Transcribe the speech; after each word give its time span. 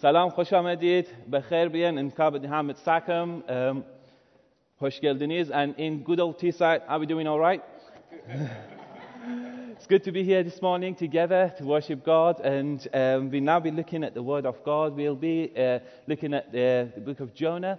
سلام 0.00 0.29
خوش 0.29 0.53
آمدید 0.53 1.07
بخیر 1.31 1.67
بیان 1.67 1.97
انتخاب 1.97 2.45
Hamid 2.45 2.77
Sakum 2.77 3.43
um, 3.47 3.83
hoş 4.79 4.99
geldiniz 4.99 5.51
and 5.51 5.75
in 5.77 6.03
good 6.03 6.19
old 6.19 6.37
Teesside 6.39 6.81
are 6.87 6.99
we 6.99 7.05
doing 7.09 7.27
all 7.27 7.39
right 7.39 7.61
it's 9.75 9.87
good 9.87 10.03
to 10.03 10.11
be 10.11 10.23
here 10.23 10.43
this 10.43 10.61
morning 10.61 10.95
together 10.95 11.53
to 11.57 11.65
worship 11.65 12.03
God 12.05 12.39
and 12.39 12.87
um, 12.93 13.29
we'll 13.29 13.43
now 13.43 13.59
be 13.59 13.71
looking 13.71 14.03
at 14.03 14.13
the 14.13 14.23
word 14.23 14.45
of 14.45 14.63
God 14.63 14.95
we'll 14.95 15.15
be 15.15 15.51
uh, 15.55 15.79
looking 16.07 16.33
at 16.33 16.51
the, 16.51 16.89
the, 16.95 17.01
book 17.01 17.19
of 17.19 17.33
Jonah 17.35 17.77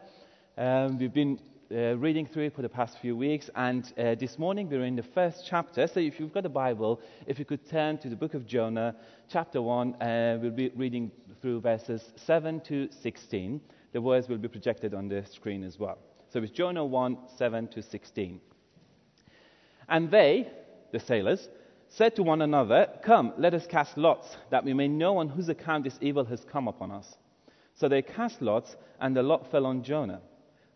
um, 0.57 0.99
we've 0.99 1.15
been 1.15 1.41
uh, 1.73 1.97
reading 1.97 2.27
through 2.27 2.45
it 2.45 2.55
for 2.55 2.61
the 2.61 2.69
past 2.69 2.99
few 2.99 3.17
weeks, 3.17 3.49
and 3.55 3.95
uh, 3.97 4.15
this 4.17 4.39
morning 4.39 4.69
we're 4.69 4.85
in 4.85 4.97
the 4.97 5.03
first 5.03 5.47
chapter. 5.47 5.87
So 5.87 6.01
if 6.01 6.21
you've 6.21 6.33
got 6.33 6.45
a 6.45 6.51
Bible, 6.51 7.01
if 7.27 7.39
you 7.39 7.47
could 7.47 7.67
turn 7.67 7.97
to 7.99 8.11
the 8.11 8.17
book 8.17 8.35
of 8.35 8.47
Jonah, 8.47 8.95
chapter 9.31 9.63
1, 9.63 9.95
uh, 9.95 10.39
we'll 10.43 10.51
be 10.51 10.71
reading 10.77 11.11
through 11.41 11.61
verses 11.61 12.13
7 12.17 12.61
to 12.63 12.91
16. 12.91 13.61
The 13.93 14.01
words 14.03 14.29
will 14.29 14.37
be 14.37 14.49
projected 14.49 14.93
on 14.93 15.09
the 15.09 15.25
screen 15.25 15.65
as 15.65 15.79
well. 15.79 15.99
So 16.31 16.43
it's 16.43 16.53
Jonah 16.53 16.85
1, 16.85 17.17
7 17.39 17.69
to 17.69 17.83
16. 17.83 18.41
And 19.89 20.11
they, 20.11 20.49
the 20.93 21.01
sailors, 21.01 21.49
said 21.89 22.17
to 22.17 22.23
one 22.23 22.43
another, 22.43 22.89
Come, 23.03 23.33
let 23.39 23.55
us 23.55 23.67
cast 23.67 23.97
lots, 23.97 24.37
that 24.51 24.65
we 24.65 24.75
may 24.75 24.89
know 24.89 25.19
on 25.19 25.29
whose 25.31 25.49
account 25.49 25.85
this 25.85 25.99
evil 26.03 26.25
has 26.27 26.45
come 26.45 26.69
upon 26.69 26.91
us. 26.91 27.17
So 27.75 27.89
they 27.89 28.03
cast 28.03 28.43
lots, 28.43 28.77
and 29.01 29.17
the 29.17 29.23
lot 29.23 29.51
fell 29.51 29.65
on 29.65 29.83
Jonah. 29.83 30.21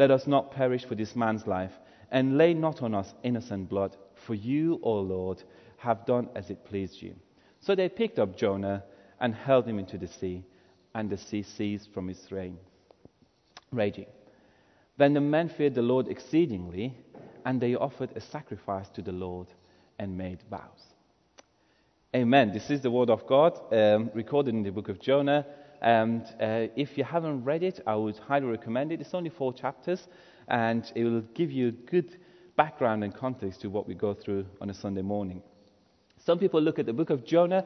let 0.00 0.10
us 0.10 0.26
not 0.26 0.50
perish 0.50 0.86
for 0.86 0.94
this 0.94 1.14
man's 1.14 1.46
life, 1.46 1.72
and 2.10 2.38
lay 2.38 2.54
not 2.54 2.80
on 2.82 2.94
us 2.94 3.12
innocent 3.22 3.68
blood, 3.68 3.94
for 4.26 4.34
you, 4.34 4.80
O 4.82 4.94
Lord, 4.94 5.42
have 5.76 6.06
done 6.06 6.30
as 6.34 6.48
it 6.48 6.64
pleased 6.64 7.02
you. 7.02 7.14
So 7.60 7.74
they 7.74 7.90
picked 7.90 8.18
up 8.18 8.34
Jonah 8.34 8.82
and 9.20 9.34
hurled 9.34 9.66
him 9.66 9.78
into 9.78 9.98
the 9.98 10.06
sea, 10.08 10.42
and 10.94 11.10
the 11.10 11.18
sea 11.18 11.42
ceased 11.42 11.92
from 11.92 12.08
its 12.08 12.32
rain, 12.32 12.56
raging. 13.72 14.06
Then 14.96 15.12
the 15.12 15.20
men 15.20 15.50
feared 15.50 15.74
the 15.74 15.82
Lord 15.82 16.08
exceedingly, 16.08 16.96
and 17.44 17.60
they 17.60 17.74
offered 17.74 18.16
a 18.16 18.22
sacrifice 18.22 18.88
to 18.94 19.02
the 19.02 19.12
Lord 19.12 19.48
and 19.98 20.16
made 20.16 20.38
vows. 20.48 20.94
Amen. 22.16 22.52
This 22.54 22.70
is 22.70 22.80
the 22.80 22.90
word 22.90 23.10
of 23.10 23.26
God 23.26 23.60
um, 23.70 24.10
recorded 24.14 24.54
in 24.54 24.62
the 24.62 24.72
book 24.72 24.88
of 24.88 24.98
Jonah. 24.98 25.44
And 25.80 26.22
uh, 26.40 26.66
if 26.76 26.98
you 26.98 27.04
haven't 27.04 27.44
read 27.44 27.62
it, 27.62 27.80
I 27.86 27.94
would 27.94 28.18
highly 28.18 28.46
recommend 28.46 28.92
it. 28.92 29.00
It's 29.00 29.14
only 29.14 29.30
four 29.30 29.52
chapters, 29.52 30.06
and 30.48 30.90
it 30.94 31.04
will 31.04 31.22
give 31.34 31.50
you 31.50 31.68
a 31.68 31.72
good 31.72 32.18
background 32.56 33.04
and 33.04 33.14
context 33.14 33.62
to 33.62 33.70
what 33.70 33.88
we 33.88 33.94
go 33.94 34.12
through 34.12 34.46
on 34.60 34.68
a 34.68 34.74
Sunday 34.74 35.02
morning. 35.02 35.42
Some 36.18 36.38
people 36.38 36.60
look 36.60 36.78
at 36.78 36.86
the 36.86 36.92
book 36.92 37.10
of 37.10 37.24
Jonah 37.24 37.64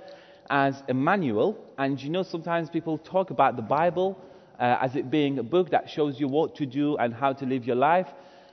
as 0.48 0.82
a 0.88 0.94
manual, 0.94 1.58
and 1.78 2.00
you 2.00 2.10
know, 2.10 2.22
sometimes 2.22 2.70
people 2.70 2.98
talk 2.98 3.30
about 3.30 3.56
the 3.56 3.62
Bible 3.62 4.22
uh, 4.60 4.78
as 4.80 4.94
it 4.94 5.10
being 5.10 5.38
a 5.38 5.42
book 5.42 5.70
that 5.70 5.90
shows 5.90 6.20
you 6.20 6.28
what 6.28 6.54
to 6.56 6.66
do 6.66 6.96
and 6.96 7.12
how 7.12 7.32
to 7.32 7.44
live 7.46 7.64
your 7.64 7.76
life. 7.76 8.06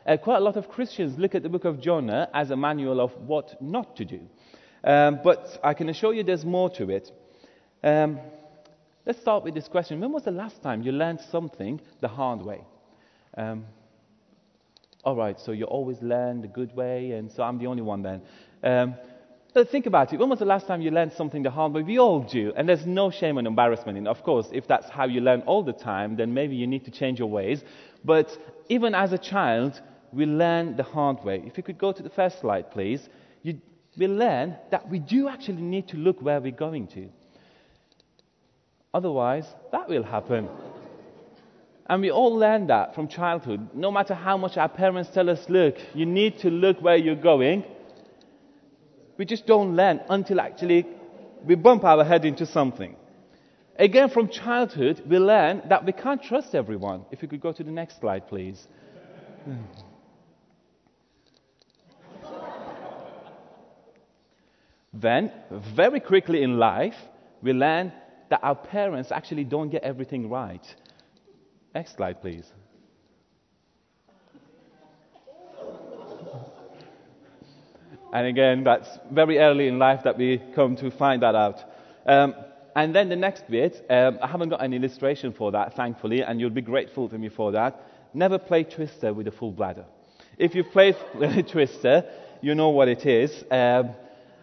Uh, 0.08 0.18
quite 0.18 0.38
a 0.38 0.42
lot 0.42 0.58
of 0.58 0.68
Christians 0.68 1.20
look 1.20 1.36
at 1.36 1.44
the 1.44 1.50
book 1.50 1.66
of 1.66 1.80
Jonah 1.80 2.28
as 2.34 2.50
a 2.50 2.56
manual 2.56 3.00
of 3.00 3.12
what 3.18 3.62
not 3.62 3.96
to 3.98 4.06
do. 4.06 4.22
Um, 4.84 5.20
but 5.24 5.60
I 5.64 5.76
can 5.76 5.90
assure 5.90 6.14
you 6.14 6.24
there's 6.24 6.46
more 6.46 6.72
to 6.72 6.90
it. 6.90 7.12
Um, 7.84 8.20
Let's 9.04 9.20
start 9.20 9.44
with 9.44 9.56
this 9.56 9.68
question. 9.68 10.00
When 10.00 10.12
was 10.12 10.24
the 10.24 10.32
last 10.32 10.62
time 10.62 10.84
you 10.84 10.92
learned 10.92 11.22
something 11.32 11.82
the 12.02 12.08
hard 12.08 12.44
way? 12.44 12.62
Um, 13.36 13.66
all 15.04 15.16
right, 15.16 15.40
so 15.40 15.52
you 15.54 15.66
always 15.66 16.00
learn 16.04 16.42
the 16.42 16.48
good 16.48 16.76
way, 16.76 17.14
and 17.14 17.32
so 17.32 17.42
I'm 17.42 17.58
the 17.58 17.66
only 17.66 17.82
one 17.82 18.04
then. 18.04 18.22
Um, 18.64 18.96
think 19.72 19.88
about 19.88 20.14
it. 20.14 20.20
When 20.20 20.30
was 20.30 20.38
the 20.38 20.46
last 20.46 20.68
time 20.68 20.82
you 20.82 20.92
learned 20.92 21.14
something 21.14 21.42
the 21.42 21.50
hard 21.50 21.74
way? 21.74 21.82
We 21.82 21.98
all 21.98 22.20
do, 22.20 22.54
and 22.56 22.70
there's 22.70 22.86
no 22.86 23.10
shame 23.10 23.40
and 23.40 23.48
embarrassment 23.48 23.98
in. 23.98 24.06
It. 24.06 24.10
Of 24.12 24.22
course, 24.22 24.50
if 24.52 24.68
that's 24.68 24.88
how 24.88 25.06
you 25.06 25.20
learn 25.22 25.42
all 25.48 25.64
the 25.64 25.74
time, 25.74 26.16
then 26.16 26.32
maybe 26.36 26.56
you 26.56 26.68
need 26.68 26.86
to 26.86 26.92
change 26.92 27.18
your 27.18 27.30
ways. 27.30 27.64
But 28.06 28.38
even 28.70 28.94
as 28.94 29.14
a 29.14 29.18
child, 29.18 29.82
we 30.14 30.28
learn 30.28 30.76
the 30.76 30.84
hard 30.84 31.24
way. 31.24 31.42
If 31.44 31.58
you 31.58 31.64
could 31.64 31.80
go 31.80 31.92
to 31.92 32.04
the 32.04 32.10
first 32.12 32.40
slide, 32.40 32.70
please. 32.70 33.10
You, 33.42 33.60
we 33.98 34.08
learn 34.08 34.58
that 34.70 34.88
we 34.88 35.00
do 35.00 35.28
actually 35.28 35.64
need 35.64 35.88
to 35.88 35.98
look 35.98 36.22
where 36.22 36.40
we're 36.40 36.52
going 36.52 36.86
to. 36.90 37.10
Otherwise, 38.94 39.46
that 39.72 39.88
will 39.88 40.04
happen. 40.04 40.50
And 41.88 42.02
we 42.02 42.12
all 42.12 42.36
learn 42.36 42.68
that 42.68 42.94
from 42.96 43.08
childhood. 43.08 43.70
No 43.74 43.92
matter 43.92 44.14
how 44.14 44.38
much 44.38 44.58
our 44.58 44.70
parents 44.70 45.10
tell 45.14 45.30
us, 45.30 45.50
look, 45.50 45.76
you 45.94 46.06
need 46.06 46.40
to 46.40 46.50
look 46.50 46.82
where 46.82 46.98
you're 46.98 47.16
going, 47.16 47.64
we 49.18 49.26
just 49.26 49.46
don't 49.46 49.76
learn 49.76 50.02
until 50.10 50.40
actually 50.40 50.86
we 51.46 51.56
bump 51.56 51.84
our 51.84 52.04
head 52.04 52.26
into 52.26 52.46
something. 52.46 52.96
Again, 53.78 54.10
from 54.10 54.28
childhood, 54.30 55.02
we 55.08 55.18
learn 55.18 55.64
that 55.70 55.86
we 55.86 55.92
can't 55.92 56.22
trust 56.22 56.54
everyone. 56.54 57.06
If 57.12 57.22
you 57.22 57.28
could 57.28 57.42
go 57.42 57.52
to 57.52 57.64
the 57.64 57.72
next 57.72 58.00
slide, 58.00 58.28
please. 58.28 58.68
then, 64.94 65.32
very 65.76 66.00
quickly 66.00 66.44
in 66.44 66.58
life, 66.58 66.96
we 67.42 67.54
learn 67.54 67.92
that 68.32 68.40
our 68.44 68.56
parents 68.56 69.12
actually 69.12 69.44
don't 69.44 69.70
get 69.70 69.84
everything 69.84 70.30
right. 70.30 70.66
Next 71.76 71.96
slide, 71.96 72.22
please. 72.22 72.52
And 78.14 78.28
again, 78.28 78.64
that's 78.64 78.90
very 79.12 79.38
early 79.40 79.68
in 79.68 79.80
life 79.80 80.02
that 80.04 80.18
we 80.18 80.42
come 80.56 80.76
to 80.78 80.92
find 80.92 81.22
that 81.22 81.36
out. 81.36 81.60
Um, 82.06 82.36
and 82.76 82.96
then 82.96 83.10
the 83.10 83.16
next 83.16 83.50
bit, 83.50 83.86
um, 83.90 84.20
I 84.22 84.28
haven't 84.28 84.50
got 84.50 84.64
an 84.64 84.74
illustration 84.74 85.34
for 85.34 85.52
that, 85.52 85.76
thankfully, 85.76 86.22
and 86.22 86.40
you'll 86.40 86.50
be 86.50 86.62
grateful 86.62 87.08
to 87.10 87.18
me 87.18 87.30
for 87.30 87.52
that. 87.54 87.86
Never 88.14 88.38
play 88.38 88.64
Twister 88.64 89.14
with 89.14 89.28
a 89.28 89.32
full 89.32 89.52
bladder. 89.52 89.86
If 90.38 90.56
you've 90.56 90.72
played 90.72 90.96
Twister, 91.50 92.06
you 92.42 92.56
know 92.56 92.70
what 92.70 92.88
it 92.88 93.06
is, 93.06 93.32
um, 93.52 93.92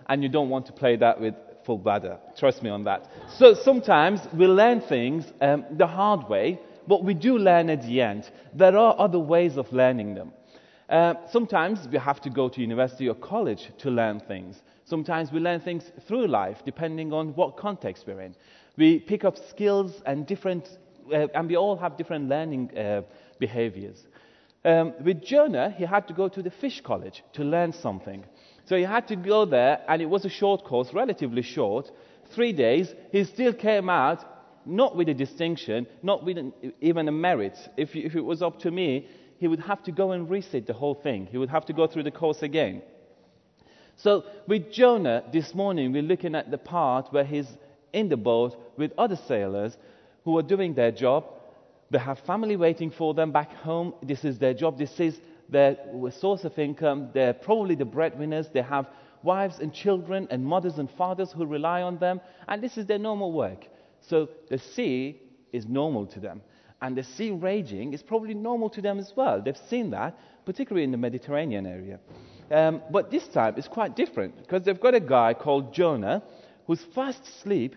and 0.08 0.22
you 0.22 0.28
don't 0.28 0.48
want 0.48 0.66
to 0.66 0.72
play 0.72 0.96
that 0.96 1.20
with 1.20 1.34
full 1.68 1.76
bladder. 1.76 2.16
Trust 2.34 2.62
me 2.62 2.70
on 2.70 2.84
that. 2.84 3.10
So 3.36 3.52
sometimes 3.52 4.20
we 4.32 4.46
learn 4.46 4.80
things 4.80 5.26
um, 5.42 5.66
the 5.76 5.86
hard 5.86 6.26
way, 6.26 6.58
but 6.86 7.04
we 7.04 7.12
do 7.12 7.36
learn 7.36 7.68
at 7.68 7.82
the 7.82 8.00
end. 8.00 8.30
There 8.54 8.74
are 8.78 8.94
other 8.98 9.18
ways 9.18 9.58
of 9.58 9.70
learning 9.70 10.14
them. 10.14 10.32
Uh, 10.88 11.12
sometimes 11.30 11.86
we 11.92 11.98
have 11.98 12.22
to 12.22 12.30
go 12.30 12.48
to 12.48 12.62
university 12.62 13.06
or 13.06 13.14
college 13.14 13.70
to 13.82 13.90
learn 13.90 14.18
things. 14.20 14.62
Sometimes 14.86 15.30
we 15.30 15.40
learn 15.40 15.60
things 15.60 15.84
through 16.06 16.28
life, 16.28 16.56
depending 16.64 17.12
on 17.12 17.34
what 17.34 17.58
context 17.58 18.04
we're 18.06 18.22
in. 18.22 18.34
We 18.78 18.98
pick 18.98 19.24
up 19.24 19.36
skills 19.50 19.92
and 20.06 20.26
different, 20.26 20.66
uh, 21.12 21.26
and 21.34 21.48
we 21.50 21.56
all 21.58 21.76
have 21.76 21.98
different 21.98 22.30
learning 22.30 22.78
uh, 22.78 23.02
behaviors. 23.38 24.06
Um, 24.64 24.94
with 25.04 25.22
Jonah, 25.22 25.74
he 25.76 25.84
had 25.84 26.08
to 26.08 26.14
go 26.14 26.30
to 26.30 26.42
the 26.42 26.50
fish 26.50 26.80
college 26.80 27.22
to 27.34 27.44
learn 27.44 27.74
something. 27.74 28.24
So 28.68 28.76
he 28.76 28.82
had 28.82 29.08
to 29.08 29.16
go 29.16 29.46
there, 29.46 29.80
and 29.88 30.02
it 30.02 30.06
was 30.06 30.26
a 30.26 30.28
short 30.28 30.64
course, 30.64 30.92
relatively 30.92 31.40
short, 31.40 31.90
three 32.34 32.52
days. 32.52 32.92
He 33.12 33.24
still 33.24 33.54
came 33.54 33.88
out 33.88 34.24
not 34.66 34.94
with 34.94 35.08
a 35.08 35.14
distinction, 35.14 35.86
not 36.02 36.22
with 36.22 36.36
an, 36.36 36.52
even 36.82 37.08
a 37.08 37.12
merit. 37.12 37.56
If, 37.78 37.96
if 37.96 38.14
it 38.14 38.20
was 38.20 38.42
up 38.42 38.60
to 38.60 38.70
me, 38.70 39.08
he 39.38 39.48
would 39.48 39.60
have 39.60 39.82
to 39.84 39.92
go 39.92 40.12
and 40.12 40.28
resit 40.28 40.66
the 40.66 40.74
whole 40.74 40.94
thing. 40.94 41.28
He 41.30 41.38
would 41.38 41.48
have 41.48 41.64
to 41.66 41.72
go 41.72 41.86
through 41.86 42.02
the 42.02 42.10
course 42.10 42.42
again. 42.42 42.82
So 43.96 44.24
with 44.46 44.70
Jonah 44.70 45.24
this 45.32 45.54
morning, 45.54 45.92
we're 45.92 46.02
looking 46.02 46.34
at 46.34 46.50
the 46.50 46.58
part 46.58 47.10
where 47.10 47.24
he's 47.24 47.48
in 47.94 48.10
the 48.10 48.18
boat 48.18 48.54
with 48.76 48.92
other 48.98 49.16
sailors 49.26 49.74
who 50.24 50.36
are 50.36 50.42
doing 50.42 50.74
their 50.74 50.92
job, 50.92 51.24
They 51.90 51.98
have 51.98 52.18
family 52.20 52.56
waiting 52.56 52.90
for 52.90 53.14
them 53.14 53.32
back 53.32 53.52
home. 53.54 53.94
This 54.02 54.24
is 54.24 54.38
their 54.38 54.54
job. 54.54 54.76
This 54.76 55.00
is 55.00 55.18
their 55.48 55.76
source 56.10 56.44
of 56.44 56.58
income. 56.58 57.10
They're 57.12 57.32
probably 57.32 57.74
the 57.74 57.84
breadwinners. 57.84 58.48
They 58.52 58.62
have 58.62 58.86
wives 59.22 59.58
and 59.60 59.72
children 59.72 60.28
and 60.30 60.44
mothers 60.44 60.78
and 60.78 60.90
fathers 60.90 61.32
who 61.32 61.46
rely 61.46 61.82
on 61.82 61.98
them. 61.98 62.20
And 62.46 62.62
this 62.62 62.76
is 62.76 62.86
their 62.86 62.98
normal 62.98 63.32
work. 63.32 63.66
So 64.00 64.28
the 64.48 64.58
sea 64.58 65.20
is 65.52 65.66
normal 65.66 66.06
to 66.06 66.20
them. 66.20 66.42
And 66.80 66.96
the 66.96 67.02
sea 67.02 67.30
raging 67.30 67.92
is 67.92 68.02
probably 68.02 68.34
normal 68.34 68.70
to 68.70 68.80
them 68.80 68.98
as 68.98 69.12
well. 69.16 69.42
They've 69.42 69.56
seen 69.68 69.90
that, 69.90 70.16
particularly 70.44 70.84
in 70.84 70.92
the 70.92 70.98
Mediterranean 70.98 71.66
area. 71.66 71.98
Um, 72.50 72.82
but 72.90 73.10
this 73.10 73.26
time 73.28 73.54
it's 73.56 73.68
quite 73.68 73.96
different 73.96 74.38
because 74.38 74.62
they've 74.62 74.80
got 74.80 74.94
a 74.94 75.00
guy 75.00 75.34
called 75.34 75.74
Jonah 75.74 76.22
who's 76.66 76.82
fast 76.94 77.22
asleep 77.26 77.74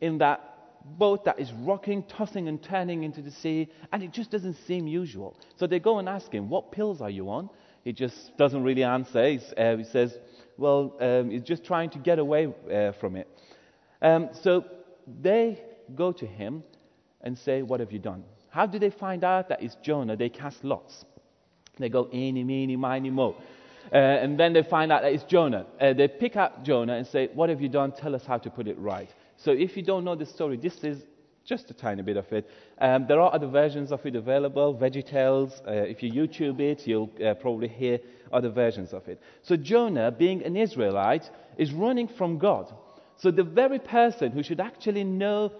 in 0.00 0.18
that 0.18 0.53
boat 0.84 1.24
that 1.24 1.38
is 1.40 1.52
rocking, 1.52 2.02
tossing, 2.04 2.48
and 2.48 2.62
turning 2.62 3.02
into 3.04 3.22
the 3.22 3.30
sea, 3.30 3.68
and 3.92 4.02
it 4.02 4.12
just 4.12 4.30
doesn't 4.30 4.56
seem 4.66 4.86
usual. 4.86 5.36
So 5.56 5.66
they 5.66 5.78
go 5.78 5.98
and 5.98 6.08
ask 6.08 6.30
him, 6.30 6.48
What 6.48 6.72
pills 6.72 7.00
are 7.00 7.10
you 7.10 7.30
on? 7.30 7.50
He 7.84 7.92
just 7.92 8.36
doesn't 8.36 8.62
really 8.62 8.82
answer. 8.82 9.38
Uh, 9.56 9.76
he 9.76 9.84
says, 9.84 10.16
Well, 10.56 10.96
um, 11.00 11.30
he's 11.30 11.42
just 11.42 11.64
trying 11.64 11.90
to 11.90 11.98
get 11.98 12.18
away 12.18 12.52
uh, 12.72 12.92
from 12.92 13.16
it. 13.16 13.28
Um, 14.00 14.30
so 14.42 14.64
they 15.22 15.62
go 15.94 16.12
to 16.12 16.26
him 16.26 16.62
and 17.20 17.36
say, 17.38 17.62
What 17.62 17.80
have 17.80 17.92
you 17.92 17.98
done? 17.98 18.24
How 18.50 18.66
do 18.66 18.78
they 18.78 18.90
find 18.90 19.24
out 19.24 19.48
that 19.48 19.62
it's 19.62 19.76
Jonah? 19.82 20.16
They 20.16 20.28
cast 20.28 20.64
lots. 20.64 21.04
They 21.78 21.88
go, 21.88 22.08
Eeny, 22.12 22.44
meeny, 22.44 22.76
miny, 22.76 23.10
mo. 23.10 23.36
Uh, 23.92 23.96
and 23.96 24.38
then 24.38 24.52
they 24.52 24.62
find 24.62 24.90
out 24.92 25.02
that 25.02 25.12
it's 25.12 25.24
Jonah. 25.24 25.66
Uh, 25.80 25.92
they 25.92 26.08
pick 26.08 26.36
up 26.36 26.64
Jonah 26.64 26.94
and 26.94 27.06
say, 27.06 27.28
What 27.34 27.48
have 27.48 27.60
you 27.60 27.68
done? 27.68 27.92
Tell 27.92 28.14
us 28.14 28.24
how 28.26 28.38
to 28.38 28.50
put 28.50 28.68
it 28.68 28.78
right. 28.78 29.10
So 29.36 29.50
if 29.50 29.76
you 29.76 29.82
don't 29.82 30.04
know 30.04 30.14
the 30.14 30.26
story, 30.26 30.56
this 30.56 30.82
is 30.84 31.02
just 31.44 31.70
a 31.70 31.74
tiny 31.74 32.02
bit 32.02 32.16
of 32.16 32.32
it. 32.32 32.48
Um, 32.78 33.06
there 33.06 33.20
are 33.20 33.32
other 33.32 33.46
versions 33.46 33.92
of 33.92 34.04
it 34.06 34.16
available, 34.16 34.74
VeggieTales. 34.74 35.66
Uh, 35.66 35.72
if 35.72 36.02
you 36.02 36.10
YouTube 36.10 36.60
it, 36.60 36.86
you'll 36.86 37.10
uh, 37.24 37.34
probably 37.34 37.68
hear 37.68 37.98
other 38.32 38.48
versions 38.48 38.92
of 38.92 39.06
it. 39.08 39.20
So 39.42 39.56
Jonah, 39.56 40.10
being 40.10 40.42
an 40.42 40.56
Israelite, 40.56 41.30
is 41.58 41.72
running 41.72 42.08
from 42.08 42.38
God. 42.38 42.74
So 43.16 43.30
the 43.30 43.44
very 43.44 43.78
person 43.78 44.32
who 44.32 44.42
should 44.42 44.60
actually 44.60 45.04
know 45.04 45.52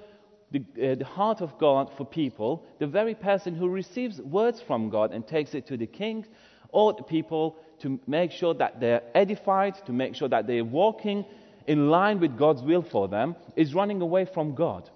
the, 0.51 0.61
uh, 0.61 0.95
the 0.95 1.05
heart 1.05 1.41
of 1.41 1.59
God 1.59 1.91
for 1.97 2.05
people, 2.05 2.65
the 2.79 2.87
very 2.87 3.15
person 3.15 3.55
who 3.55 3.69
receives 3.69 4.21
words 4.21 4.61
from 4.67 4.89
God 4.89 5.13
and 5.13 5.27
takes 5.27 5.55
it 5.55 5.67
to 5.67 5.77
the 5.77 5.87
king 5.87 6.27
or 6.71 6.93
the 6.93 7.03
people 7.03 7.57
to 7.81 8.01
make 8.07 8.33
sure 8.33 8.55
that 8.55 8.81
they're 8.81 9.03
edified, 9.15 9.75
to 9.87 9.93
make 9.93 10.15
sure 10.15 10.29
that 10.29 10.47
they're 10.47 10.65
walking 10.65 11.25
in 11.67 11.89
line 11.91 12.21
with 12.21 12.37
God's 12.37 12.63
will 12.63 12.83
for 12.83 13.09
them 13.09 13.37
is 13.57 13.75
running 13.75 14.01
away 14.01 14.25
from 14.25 14.55
God. 14.55 14.89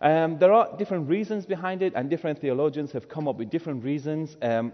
Um, 0.00 0.38
there 0.38 0.52
are 0.52 0.76
different 0.76 1.08
reasons 1.08 1.46
behind 1.46 1.82
it, 1.82 1.94
and 1.94 2.10
different 2.10 2.40
theologians 2.40 2.92
have 2.92 3.08
come 3.08 3.28
up 3.28 3.36
with 3.36 3.50
different 3.50 3.84
reasons. 3.84 4.36
Um, 4.42 4.72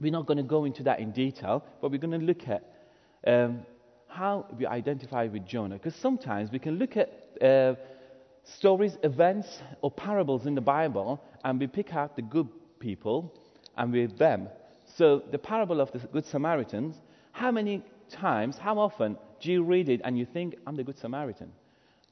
we're 0.00 0.12
not 0.12 0.26
going 0.26 0.38
to 0.38 0.42
go 0.42 0.64
into 0.64 0.82
that 0.84 1.00
in 1.00 1.12
detail, 1.12 1.64
but 1.80 1.90
we're 1.90 1.98
going 1.98 2.18
to 2.18 2.26
look 2.26 2.48
at 2.48 2.62
um, 3.26 3.62
how 4.08 4.46
we 4.56 4.66
identify 4.66 5.26
with 5.26 5.46
Jonah. 5.46 5.74
Because 5.74 5.94
sometimes 5.96 6.50
we 6.50 6.58
can 6.58 6.78
look 6.78 6.96
at 6.96 7.10
uh, 7.42 7.74
stories, 8.44 8.96
events, 9.02 9.60
or 9.82 9.90
parables 9.90 10.46
in 10.46 10.54
the 10.54 10.60
Bible, 10.60 11.22
and 11.44 11.60
we 11.60 11.66
pick 11.66 11.94
out 11.94 12.16
the 12.16 12.22
good 12.22 12.48
people 12.78 13.32
and 13.76 13.92
we're 13.92 14.08
them. 14.08 14.48
So, 14.96 15.22
the 15.30 15.38
parable 15.38 15.80
of 15.80 15.90
the 15.92 15.98
Good 15.98 16.26
Samaritans, 16.26 16.94
how 17.32 17.50
many 17.50 17.82
times, 18.10 18.56
how 18.58 18.78
often 18.78 19.16
do 19.44 19.52
you 19.52 19.62
read 19.62 19.90
it 19.90 20.00
and 20.04 20.18
you 20.18 20.24
think, 20.24 20.56
I'm 20.66 20.74
the 20.74 20.82
Good 20.82 20.98
Samaritan? 20.98 21.52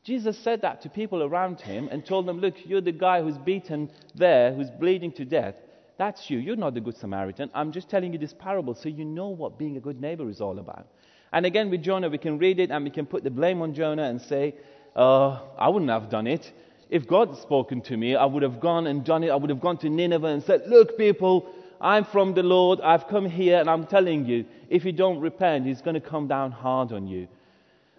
Jesus 0.05 0.39
said 0.39 0.61
that 0.63 0.83
to 0.83 0.91
people 0.91 1.23
around 1.23 1.61
him 1.61 1.89
and 1.91 2.05
told 2.05 2.27
them, 2.27 2.41
Look, 2.41 2.67
you're 2.67 2.83
the 2.83 2.93
guy 2.93 3.23
who's 3.23 3.39
beaten 3.39 3.91
there, 4.15 4.53
who's 4.53 4.71
bleeding 4.71 5.13
to 5.13 5.25
death. 5.25 5.55
That's 5.97 6.29
you. 6.29 6.39
You're 6.39 6.57
not 6.57 6.75
the 6.75 6.81
Good 6.81 6.97
Samaritan. 6.97 7.51
I'm 7.55 7.73
just 7.73 7.89
telling 7.89 8.13
you 8.13 8.19
this 8.19 8.35
parable 8.35 8.75
so 8.75 8.89
you 8.89 9.05
know 9.05 9.29
what 9.29 9.59
being 9.59 9.77
a 9.79 9.81
good 9.81 10.01
neighbor 10.01 10.29
is 10.29 10.41
all 10.41 10.59
about. 10.59 10.87
And 11.33 11.47
again, 11.47 11.71
with 11.71 11.83
Jonah, 11.83 12.11
we 12.11 12.19
can 12.19 12.39
read 12.39 12.61
it 12.61 12.71
and 12.71 12.85
we 12.85 12.91
can 12.91 13.07
put 13.07 13.25
the 13.25 13.31
blame 13.31 13.63
on 13.63 13.73
Jonah 13.73 14.05
and 14.05 14.21
say, 14.21 14.55
uh, 14.95 15.41
I 15.57 15.71
wouldn't 15.71 15.91
have 15.91 16.11
done 16.11 16.27
it. 16.27 16.53
If 16.91 17.07
God 17.07 17.29
had 17.29 17.39
spoken 17.39 17.81
to 17.83 17.97
me, 17.97 18.15
I 18.15 18.27
would 18.27 18.43
have 18.43 18.61
gone 18.61 18.87
and 18.87 19.03
done 19.03 19.25
it. 19.25 19.31
I 19.31 19.37
would 19.37 19.49
have 19.49 19.61
gone 19.61 19.79
to 19.79 19.89
Nineveh 19.89 20.27
and 20.27 20.43
said, 20.43 20.65
Look, 20.67 20.99
people, 20.99 21.49
I'm 21.83 22.05
from 22.05 22.33
the 22.33 22.45
Lord. 22.45 22.81
I've 22.81 23.09
come 23.09 23.27
here 23.27 23.59
and 23.59 23.69
I'm 23.69 23.87
telling 23.87 24.25
you, 24.25 24.47
if 24.71 24.85
you 24.85 24.93
don't 24.93 25.19
repent, 25.19 25.67
He's 25.67 25.83
going 25.83 25.95
to 25.95 26.01
come 26.01 26.29
down 26.29 26.53
hard 26.53 26.93
on 26.93 27.09
you. 27.09 27.27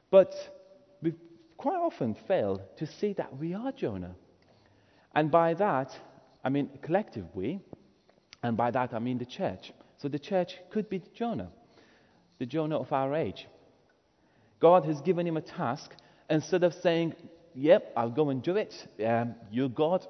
But 0.10 0.34
we 1.02 1.14
quite 1.58 1.76
often 1.76 2.16
fail 2.28 2.62
to 2.78 2.88
see 2.88 3.12
that 3.14 3.38
we 3.38 3.54
are 3.54 3.74
Jonah. 3.74 4.16
And 5.14 5.30
by 5.30 5.54
that, 5.56 5.94
I 6.46 6.50
mean 6.50 6.70
collective 6.82 7.26
we, 7.36 7.60
and 8.42 8.56
by 8.56 8.72
that 8.72 8.94
I 8.94 9.00
mean 9.00 9.18
the 9.18 9.26
church. 9.26 9.74
So 9.98 10.08
the 10.08 10.20
church 10.20 10.58
could 10.70 10.90
be 10.90 11.02
Jonah, 11.14 11.50
the 12.40 12.46
Jonah 12.46 12.78
of 12.78 12.94
our 12.94 13.14
age. 13.14 13.48
God 14.62 14.86
has 14.86 15.02
given 15.02 15.28
him 15.28 15.36
a 15.36 15.42
task. 15.42 15.94
Instead 16.30 16.64
of 16.64 16.74
saying, 16.74 17.16
Yep, 17.54 17.94
I'll 17.98 18.10
go 18.10 18.30
and 18.30 18.42
do 18.42 18.56
it, 18.56 18.88
um, 19.06 19.36
you're 19.52 19.70
God, 19.70 20.08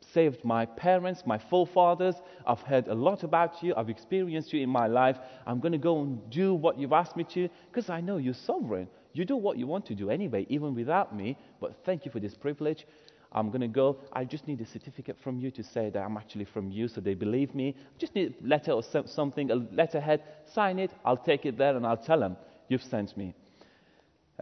saved 0.00 0.44
my 0.44 0.66
parents, 0.66 1.22
my 1.26 1.38
forefathers. 1.38 2.16
I've 2.46 2.60
heard 2.60 2.88
a 2.88 2.94
lot 2.94 3.22
about 3.22 3.62
you. 3.62 3.74
I've 3.76 3.88
experienced 3.88 4.52
you 4.52 4.60
in 4.60 4.68
my 4.68 4.86
life. 4.86 5.18
I'm 5.46 5.60
going 5.60 5.72
to 5.72 5.78
go 5.78 6.02
and 6.02 6.30
do 6.30 6.54
what 6.54 6.78
you've 6.78 6.92
asked 6.92 7.16
me 7.16 7.24
to 7.34 7.48
because 7.70 7.88
I 7.90 8.00
know 8.00 8.16
you're 8.18 8.34
sovereign. 8.34 8.88
You 9.12 9.24
do 9.24 9.36
what 9.36 9.58
you 9.58 9.66
want 9.66 9.86
to 9.86 9.94
do 9.94 10.10
anyway, 10.10 10.46
even 10.48 10.74
without 10.74 11.14
me. 11.14 11.38
But 11.60 11.76
thank 11.84 12.04
you 12.04 12.10
for 12.10 12.20
this 12.20 12.34
privilege. 12.34 12.86
I'm 13.32 13.48
going 13.48 13.62
to 13.62 13.68
go. 13.68 13.98
I 14.12 14.24
just 14.24 14.46
need 14.46 14.60
a 14.60 14.66
certificate 14.66 15.16
from 15.22 15.38
you 15.40 15.50
to 15.52 15.62
say 15.62 15.90
that 15.90 16.00
I'm 16.00 16.16
actually 16.16 16.44
from 16.44 16.70
you 16.70 16.88
so 16.88 17.00
they 17.00 17.14
believe 17.14 17.54
me. 17.54 17.74
Just 17.98 18.14
need 18.14 18.34
a 18.42 18.46
letter 18.46 18.72
or 18.72 18.82
something, 19.06 19.50
a 19.50 19.54
letterhead. 19.54 20.22
Sign 20.52 20.78
it. 20.78 20.92
I'll 21.04 21.16
take 21.16 21.46
it 21.46 21.56
there 21.56 21.76
and 21.76 21.86
I'll 21.86 21.96
tell 21.96 22.20
them 22.20 22.36
you've 22.68 22.82
sent 22.82 23.16
me. 23.16 23.34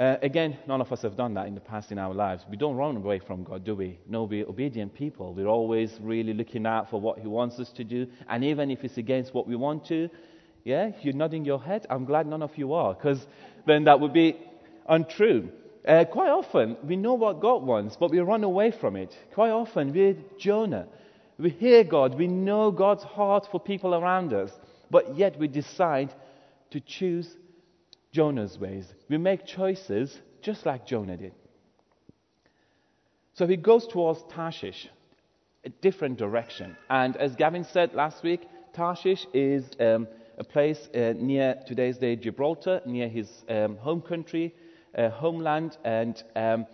Uh, 0.01 0.17
again, 0.23 0.57
none 0.67 0.81
of 0.81 0.91
us 0.93 1.03
have 1.03 1.15
done 1.15 1.35
that 1.35 1.47
in 1.47 1.55
the 1.55 1.61
past 1.61 1.93
in 1.93 1.99
our 1.99 2.15
lives. 2.15 2.43
We 2.49 2.57
don't 2.57 2.75
run 2.75 2.97
away 2.97 3.19
from 3.19 3.45
God, 3.45 3.65
do 3.65 3.75
we? 3.75 3.99
No, 4.09 4.25
we're 4.25 4.47
obedient 4.47 4.95
people. 4.95 5.35
We're 5.35 5.47
always 5.47 5.99
really 6.01 6.33
looking 6.33 6.65
out 6.65 6.89
for 6.89 6.99
what 6.99 7.19
He 7.19 7.27
wants 7.27 7.59
us 7.59 7.71
to 7.73 7.85
do. 7.85 8.07
And 8.27 8.43
even 8.43 8.71
if 8.71 8.83
it's 8.83 8.97
against 8.97 9.35
what 9.35 9.47
we 9.47 9.57
want 9.57 9.85
to, 9.89 10.09
yeah, 10.65 10.93
you're 11.03 11.13
nodding 11.13 11.45
your 11.45 11.61
head. 11.63 11.87
I'm 11.91 12.07
glad 12.07 12.27
none 12.27 12.41
of 12.41 12.57
you 12.57 12.73
are, 12.73 12.95
because 12.95 13.27
then 13.67 13.85
that 13.85 14.01
would 14.01 14.15
be 14.15 14.39
untrue. 14.89 15.51
Uh, 15.87 16.07
quite 16.07 16.31
often, 16.31 16.79
we 16.83 16.97
know 16.97 17.13
what 17.13 17.41
God 17.41 17.63
wants, 17.63 17.99
but 18.01 18.11
we 18.11 18.21
run 18.21 18.43
away 18.43 18.71
from 18.71 18.97
it. 18.97 19.15
Quite 19.35 19.51
often, 19.51 19.93
we're 19.93 20.17
Jonah. 20.39 20.89
We 21.37 21.51
hear 21.51 21.85
God, 21.85 22.15
we 22.15 22.27
know 22.27 22.71
God's 22.71 23.05
heart 23.05 23.49
for 23.51 23.61
people 23.61 23.95
around 23.95 24.33
us, 24.33 24.51
but 24.91 25.19
yet 25.19 25.39
we 25.39 25.47
decide 25.47 26.15
to 26.71 26.81
choose 26.81 27.37
Jonah's 28.13 28.59
ways. 28.59 28.93
We 29.09 29.19
make 29.19 29.47
choices 29.47 30.19
just 30.43 30.67
like 30.67 30.87
Jonah 30.87 31.17
did. 31.17 31.33
So 33.35 33.47
he 33.47 33.57
goes 33.57 33.87
towards 33.87 34.23
Tarshish, 34.25 34.89
a 35.65 35.69
different 35.69 36.19
direction. 36.19 36.77
And 36.89 37.17
as 37.17 37.37
Gavin 37.37 37.65
said 37.65 37.95
last 37.95 38.23
week, 38.23 38.43
Tarshish 38.75 39.27
is 39.33 39.65
um, 39.79 40.09
a 40.39 40.45
place 40.45 40.89
uh, 40.95 41.15
near 41.17 41.57
today's 41.67 41.99
day 41.99 42.17
Gibraltar, 42.17 42.81
near 42.85 43.09
his 43.09 43.31
um, 43.49 43.77
home 43.77 44.03
country, 44.03 44.55
uh, 44.97 45.11
homeland. 45.11 45.77
And 45.85 46.23
um, 46.35 46.67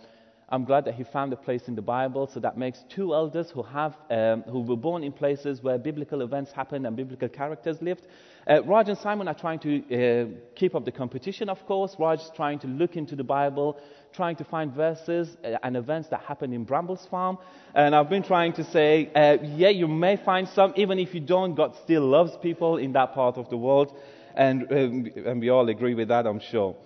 I'm 0.49 0.63
glad 0.63 0.85
that 0.85 0.93
he 0.93 1.03
found 1.03 1.33
a 1.33 1.35
place 1.35 1.67
in 1.67 1.75
the 1.75 1.81
Bible. 1.81 2.29
So 2.33 2.39
that 2.39 2.57
makes 2.57 2.83
two 2.87 3.13
elders 3.13 3.51
who, 3.51 3.63
have, 3.63 3.97
um, 4.09 4.43
who 4.43 4.61
were 4.61 4.77
born 4.77 5.03
in 5.03 5.11
places 5.11 5.61
where 5.61 5.77
biblical 5.77 6.21
events 6.21 6.53
happened 6.53 6.87
and 6.87 6.95
biblical 6.95 7.27
characters 7.27 7.81
lived. 7.81 8.07
Uh, 8.49 8.63
Raj 8.63 8.87
and 8.87 8.97
Simon 8.97 9.27
are 9.27 9.33
trying 9.33 9.59
to 9.59 9.79
uh, 9.93 10.27
keep 10.55 10.73
up 10.73 10.85
the 10.85 10.91
competition, 10.91 11.49
of 11.49 11.65
course. 11.65 11.97
Raj 11.99 12.21
is 12.21 12.31
trying 12.33 12.59
to 12.59 12.67
look 12.67 12.95
into 12.95 13.13
the 13.17 13.25
Bible, 13.25 13.77
trying 14.13 14.37
to 14.37 14.45
find 14.45 14.73
verses 14.73 15.35
uh, 15.43 15.57
and 15.63 15.75
events 15.75 16.07
that 16.09 16.21
happened 16.21 16.53
in 16.53 16.63
Brambles 16.63 17.05
Farm. 17.11 17.37
And 17.75 17.93
I've 17.93 18.09
been 18.09 18.23
trying 18.23 18.53
to 18.53 18.63
say, 18.63 19.11
uh, 19.13 19.43
yeah, 19.43 19.69
you 19.69 19.89
may 19.89 20.15
find 20.15 20.47
some, 20.47 20.71
even 20.77 20.97
if 20.97 21.13
you 21.13 21.19
don't, 21.19 21.55
God 21.55 21.75
still 21.83 22.07
loves 22.07 22.37
people 22.41 22.77
in 22.77 22.93
that 22.93 23.13
part 23.13 23.35
of 23.35 23.49
the 23.49 23.57
world. 23.57 23.93
And, 24.33 24.71
um, 24.71 25.11
and 25.25 25.41
we 25.41 25.49
all 25.49 25.67
agree 25.67 25.93
with 25.93 26.07
that, 26.07 26.25
I'm 26.25 26.39
sure. 26.39 26.77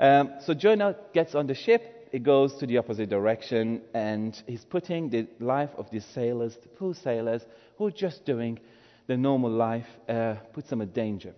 Um, 0.00 0.32
so 0.44 0.52
Jonah 0.54 0.96
gets 1.12 1.36
on 1.36 1.46
the 1.46 1.54
ship, 1.54 2.03
he 2.14 2.20
goes 2.20 2.54
to 2.54 2.64
the 2.64 2.78
opposite 2.78 3.10
direction, 3.10 3.82
and 3.92 4.40
he's 4.46 4.64
putting 4.64 5.10
the 5.10 5.26
life 5.40 5.70
of 5.76 5.90
these 5.90 6.04
sailors, 6.04 6.56
the 6.62 6.68
poor 6.68 6.94
sailors, 6.94 7.42
who 7.76 7.88
are 7.88 7.90
just 7.90 8.24
doing 8.24 8.60
their 9.08 9.16
normal 9.16 9.50
life 9.50 9.88
uh, 10.08 10.34
puts 10.52 10.70
them 10.70 10.80
at 10.80 10.94
danger. 10.94 11.34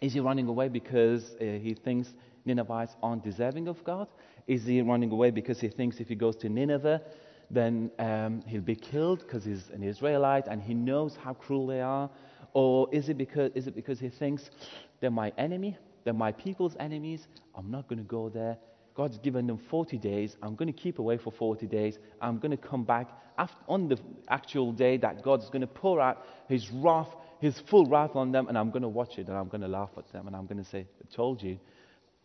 Is 0.00 0.12
he 0.12 0.18
running 0.18 0.48
away 0.48 0.66
because 0.68 1.36
uh, 1.40 1.44
he 1.44 1.74
thinks 1.84 2.08
Ninevites 2.44 2.96
aren't 3.00 3.22
deserving 3.22 3.68
of 3.68 3.84
God? 3.84 4.08
Is 4.48 4.66
he 4.66 4.82
running 4.82 5.12
away 5.12 5.30
because 5.30 5.60
he 5.60 5.68
thinks 5.68 6.00
if 6.00 6.08
he 6.08 6.16
goes 6.16 6.34
to 6.38 6.48
Nineveh, 6.48 7.00
then 7.48 7.92
um, 8.00 8.42
he'll 8.44 8.62
be 8.62 8.74
killed 8.74 9.20
because 9.20 9.44
he's 9.44 9.70
an 9.72 9.84
Israelite 9.84 10.48
and 10.48 10.60
he 10.60 10.74
knows 10.74 11.14
how 11.14 11.32
cruel 11.32 11.68
they 11.68 11.80
are? 11.80 12.10
Or 12.54 12.88
is 12.90 13.08
it 13.08 13.16
because, 13.16 13.52
is 13.54 13.68
it 13.68 13.76
because 13.76 14.00
he 14.00 14.08
thinks 14.08 14.50
they're 14.98 15.12
my 15.12 15.32
enemy, 15.38 15.78
they're 16.02 16.12
my 16.12 16.32
people's 16.32 16.74
enemies, 16.80 17.28
I'm 17.54 17.70
not 17.70 17.86
going 17.86 18.00
to 18.00 18.08
go 18.08 18.28
there, 18.28 18.58
God's 18.96 19.18
given 19.18 19.46
them 19.46 19.58
40 19.70 19.98
days. 19.98 20.36
I'm 20.42 20.54
going 20.54 20.72
to 20.72 20.78
keep 20.78 20.98
away 20.98 21.18
for 21.18 21.30
40 21.30 21.66
days. 21.66 21.98
I'm 22.20 22.38
going 22.38 22.50
to 22.50 22.56
come 22.56 22.84
back 22.84 23.10
after, 23.36 23.56
on 23.68 23.88
the 23.88 23.98
actual 24.28 24.72
day 24.72 24.96
that 24.98 25.22
God's 25.22 25.50
going 25.50 25.60
to 25.60 25.66
pour 25.66 26.00
out 26.00 26.24
his 26.48 26.70
wrath, 26.70 27.14
his 27.40 27.60
full 27.68 27.86
wrath 27.86 28.16
on 28.16 28.32
them, 28.32 28.48
and 28.48 28.56
I'm 28.56 28.70
going 28.70 28.82
to 28.82 28.88
watch 28.88 29.18
it 29.18 29.28
and 29.28 29.36
I'm 29.36 29.48
going 29.48 29.60
to 29.60 29.68
laugh 29.68 29.90
at 29.98 30.10
them 30.12 30.26
and 30.26 30.34
I'm 30.34 30.46
going 30.46 30.62
to 30.62 30.68
say, 30.68 30.86
I 31.02 31.14
told 31.14 31.42
you, 31.42 31.58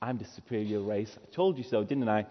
I'm 0.01 0.17
the 0.17 0.25
superior 0.25 0.81
race. 0.81 1.17
I 1.21 1.35
told 1.35 1.57
you 1.57 1.63
so, 1.63 1.83
didn't 1.83 2.07
I? 2.07 2.25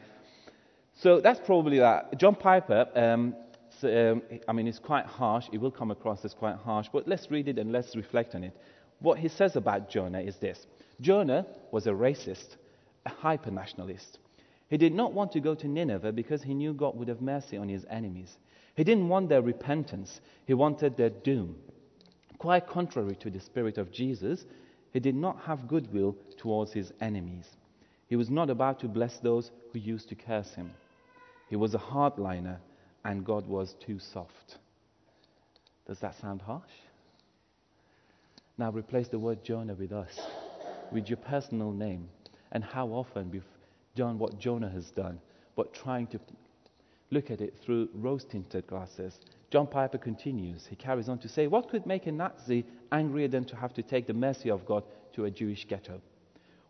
So 0.95 1.21
that's 1.21 1.41
probably 1.45 1.79
that. 1.79 2.19
John 2.19 2.35
Piper, 2.35 2.89
um, 2.95 3.35
so, 3.81 4.13
um, 4.13 4.23
I 4.49 4.53
mean, 4.53 4.67
it's 4.67 4.79
quite 4.79 5.07
harsh. 5.07 5.47
It 5.53 5.59
will 5.59 5.71
come 5.71 5.91
across 5.91 6.25
as 6.25 6.35
quite 6.35 6.57
harsh, 6.57 6.89
but 6.93 7.07
let's 7.07 7.31
read 7.31 7.47
it 7.47 7.59
and 7.59 7.73
let's 7.73 7.95
reflect 7.95 8.35
on 8.35 8.45
it. 8.45 8.57
What 9.01 9.19
he 9.19 9.29
says 9.29 9.57
about 9.57 9.89
Jonah 9.91 10.21
is 10.21 10.37
this 10.37 10.67
Jonah 11.01 11.47
was 11.71 11.87
a 11.87 11.91
racist, 11.91 12.57
a 13.07 13.11
hyper 13.11 13.51
nationalist. 13.51 14.19
He 14.71 14.79
did 14.79 14.95
not 14.95 15.13
want 15.13 15.33
to 15.33 15.41
go 15.41 15.57
to 15.57 15.67
Nineveh 15.67 16.13
because 16.13 16.45
he 16.45 16.55
knew 16.55 16.73
God 16.73 16.97
would 16.97 17.09
have 17.09 17.21
mercy 17.21 17.57
on 17.57 17.69
his 17.69 17.85
enemies. 17.91 18.39
He 18.77 18.85
didn't 18.85 19.09
want 19.09 19.29
their 19.29 19.43
repentance, 19.43 20.21
he 20.47 20.55
wanted 20.55 20.97
their 20.97 21.11
doom. 21.11 21.57
Quite 22.39 22.69
contrary 22.69 23.17
to 23.17 23.31
the 23.31 23.41
spirit 23.41 23.79
of 23.79 23.91
Jesus, 23.91 24.45
he 24.93 25.01
did 25.01 25.17
not 25.17 25.41
have 25.41 25.67
goodwill 25.67 26.17
towards 26.39 26.73
his 26.73 26.93
enemies. 27.01 27.47
He 28.07 28.15
was 28.15 28.31
not 28.31 28.49
about 28.49 28.79
to 28.81 28.89
bless 28.89 29.19
those 29.19 29.51
who 29.73 29.81
used 29.81 30.09
to 30.09 30.15
curse 30.15 30.55
him. 30.55 30.71
He 31.49 31.57
was 31.57 31.75
a 31.75 31.79
hardliner, 31.79 32.59
and 33.05 33.25
God 33.25 33.49
was 33.49 33.75
too 33.85 33.99
soft. 33.99 34.59
Does 35.87 35.99
that 35.99 36.19
sound 36.21 36.43
harsh? 36.43 36.63
Now 38.57 38.71
replace 38.71 39.09
the 39.09 39.19
word 39.19 39.43
Jonah 39.43 39.75
with 39.75 39.93
us, 39.93 40.21
with 40.93 41.09
your 41.09 41.17
personal 41.17 41.73
name, 41.73 42.09
and 42.53 42.63
how 42.63 42.89
often 42.89 43.31
done 44.01 44.19
what 44.19 44.39
Jonah 44.39 44.71
has 44.71 44.91
done, 44.93 45.21
but 45.57 45.75
trying 45.75 46.07
to 46.07 46.19
look 47.11 47.31
at 47.31 47.43
it 47.43 47.53
through 47.63 47.91
rose 47.93 48.25
tinted 48.25 48.67
glasses. 48.67 49.21
John 49.51 49.67
Piper 49.67 49.99
continues. 49.99 50.67
He 50.71 50.75
carries 50.75 51.11
on 51.11 51.19
to 51.19 51.29
say, 51.29 51.47
What 51.47 51.69
could 51.69 51.85
make 51.85 52.07
a 52.07 52.13
Nazi 52.13 52.65
angrier 52.91 53.29
than 53.29 53.45
to 53.45 53.57
have 53.57 53.75
to 53.75 53.83
take 53.83 54.07
the 54.07 54.15
mercy 54.15 54.51
of 54.51 54.65
God 54.65 54.85
to 55.13 55.27
a 55.27 55.31
Jewish 55.31 55.67
ghetto? 55.69 56.01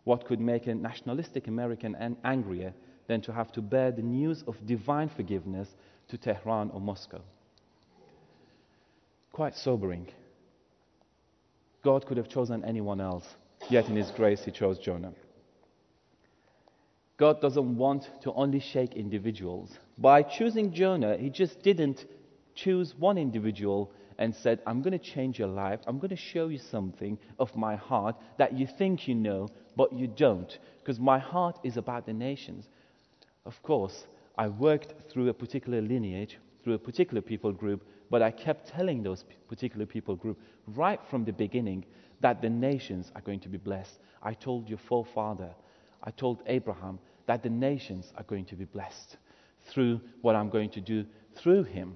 What 0.02 0.24
could 0.24 0.40
make 0.40 0.66
a 0.66 0.74
nationalistic 0.74 1.46
American 1.46 2.16
angrier 2.24 2.74
than 3.06 3.20
to 3.20 3.32
have 3.32 3.52
to 3.52 3.62
bear 3.62 3.92
the 3.92 4.02
news 4.02 4.42
of 4.48 4.66
divine 4.66 5.08
forgiveness 5.08 5.68
to 6.08 6.18
Tehran 6.18 6.70
or 6.70 6.80
Moscow? 6.80 7.20
Quite 9.30 9.54
sobering. 9.54 10.08
God 11.84 12.06
could 12.06 12.16
have 12.16 12.28
chosen 12.28 12.64
anyone 12.64 13.00
else, 13.00 13.36
yet 13.68 13.88
in 13.88 13.94
His 13.94 14.10
grace, 14.10 14.42
He 14.44 14.50
chose 14.50 14.80
Jonah. 14.80 15.12
God 17.20 17.42
doesn't 17.42 17.76
want 17.76 18.08
to 18.22 18.32
only 18.32 18.60
shake 18.60 18.94
individuals. 18.94 19.78
By 19.98 20.22
choosing 20.22 20.72
Jonah, 20.72 21.18
he 21.18 21.28
just 21.28 21.60
didn't 21.60 22.06
choose 22.54 22.94
one 22.98 23.18
individual 23.18 23.92
and 24.16 24.34
said, 24.34 24.60
I'm 24.66 24.80
going 24.80 24.98
to 24.98 25.12
change 25.12 25.38
your 25.38 25.48
life. 25.48 25.80
I'm 25.86 25.98
going 25.98 26.16
to 26.16 26.16
show 26.16 26.48
you 26.48 26.56
something 26.56 27.18
of 27.38 27.54
my 27.54 27.76
heart 27.76 28.16
that 28.38 28.58
you 28.58 28.66
think 28.66 29.06
you 29.06 29.14
know, 29.14 29.50
but 29.76 29.92
you 29.92 30.06
don't. 30.06 30.58
Because 30.78 30.98
my 30.98 31.18
heart 31.18 31.58
is 31.62 31.76
about 31.76 32.06
the 32.06 32.14
nations. 32.14 32.70
Of 33.44 33.62
course, 33.62 34.06
I 34.38 34.48
worked 34.48 35.10
through 35.10 35.28
a 35.28 35.34
particular 35.34 35.82
lineage, 35.82 36.38
through 36.64 36.72
a 36.72 36.78
particular 36.78 37.20
people 37.20 37.52
group, 37.52 37.86
but 38.10 38.22
I 38.22 38.30
kept 38.30 38.68
telling 38.68 39.02
those 39.02 39.26
particular 39.46 39.84
people 39.84 40.16
group 40.16 40.40
right 40.68 41.00
from 41.10 41.26
the 41.26 41.34
beginning 41.34 41.84
that 42.22 42.40
the 42.40 42.48
nations 42.48 43.12
are 43.14 43.20
going 43.20 43.40
to 43.40 43.50
be 43.50 43.58
blessed. 43.58 43.98
I 44.22 44.32
told 44.32 44.70
your 44.70 44.78
forefather, 44.78 45.50
I 46.02 46.10
told 46.12 46.42
Abraham, 46.46 46.98
that 47.30 47.44
the 47.44 47.48
nations 47.48 48.12
are 48.16 48.24
going 48.24 48.44
to 48.44 48.56
be 48.56 48.64
blessed 48.64 49.16
through 49.68 50.00
what 50.20 50.34
I'm 50.34 50.50
going 50.50 50.68
to 50.70 50.80
do 50.80 51.06
through 51.36 51.62
him. 51.62 51.94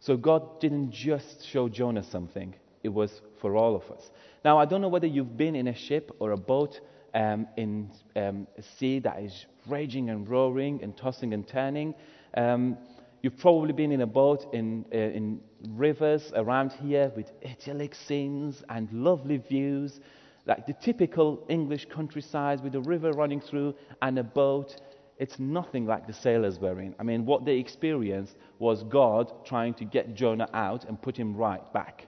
So 0.00 0.16
God 0.16 0.58
didn't 0.58 0.90
just 0.90 1.46
show 1.46 1.68
Jonah 1.68 2.02
something, 2.02 2.52
it 2.82 2.88
was 2.88 3.20
for 3.40 3.54
all 3.54 3.76
of 3.76 3.88
us. 3.96 4.10
Now, 4.44 4.58
I 4.58 4.64
don't 4.64 4.80
know 4.80 4.88
whether 4.88 5.06
you've 5.06 5.36
been 5.36 5.54
in 5.54 5.68
a 5.68 5.74
ship 5.74 6.10
or 6.18 6.32
a 6.32 6.36
boat 6.36 6.80
um, 7.14 7.46
in 7.56 7.92
um, 8.16 8.48
a 8.58 8.62
sea 8.76 8.98
that 8.98 9.20
is 9.20 9.46
raging 9.68 10.10
and 10.10 10.28
roaring 10.28 10.80
and 10.82 10.96
tossing 10.96 11.32
and 11.32 11.46
turning. 11.46 11.94
Um, 12.36 12.76
you've 13.22 13.38
probably 13.38 13.72
been 13.72 13.92
in 13.92 14.00
a 14.00 14.06
boat 14.06 14.46
in, 14.52 14.84
uh, 14.92 14.98
in 14.98 15.38
rivers 15.68 16.32
around 16.34 16.72
here 16.72 17.12
with 17.14 17.30
idyllic 17.44 17.94
scenes 17.94 18.64
and 18.68 18.90
lovely 18.92 19.36
views 19.36 20.00
like 20.48 20.66
the 20.66 20.72
typical 20.72 21.44
English 21.48 21.86
countryside 21.90 22.64
with 22.64 22.74
a 22.74 22.80
river 22.80 23.12
running 23.12 23.40
through 23.40 23.74
and 24.02 24.18
a 24.18 24.24
boat. 24.24 24.80
It's 25.18 25.38
nothing 25.38 25.84
like 25.84 26.06
the 26.06 26.12
sailors 26.12 26.58
were 26.58 26.80
in. 26.80 26.94
I 26.98 27.02
mean, 27.02 27.26
what 27.26 27.44
they 27.44 27.58
experienced 27.58 28.36
was 28.58 28.82
God 28.84 29.30
trying 29.44 29.74
to 29.74 29.84
get 29.84 30.14
Jonah 30.14 30.48
out 30.54 30.84
and 30.86 31.00
put 31.00 31.16
him 31.16 31.36
right 31.36 31.72
back. 31.72 32.06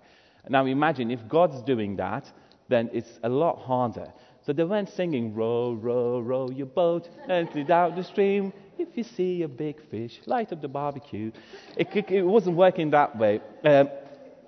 Now 0.49 0.65
imagine 0.65 1.11
if 1.11 1.29
God's 1.29 1.63
doing 1.63 1.97
that, 1.97 2.33
then 2.69 2.89
it's 2.93 3.19
a 3.23 3.29
lot 3.29 3.59
harder. 3.59 4.11
So 4.43 4.55
they 4.55 4.65
weren't 4.65 4.89
singing, 4.89 5.35
row, 5.35 5.75
row, 5.75 6.21
row 6.21 6.51
your 6.51 6.67
boat 6.67 7.11
gently 7.27 7.63
down 7.63 7.95
the 7.95 8.05
stream. 8.05 8.53
If 8.79 8.97
you 8.97 9.05
see 9.05 9.43
a 9.43 9.49
big 9.49 9.83
fish, 9.91 10.21
light 10.25 10.53
up 10.53 10.63
the 10.63 10.69
barbecue. 10.69 11.31
It, 11.77 11.89
it, 11.95 12.11
it 12.11 12.23
wasn't 12.23 12.57
working 12.57 12.91
that 12.91 13.19
way. 13.19 13.41
Um, 13.65 13.91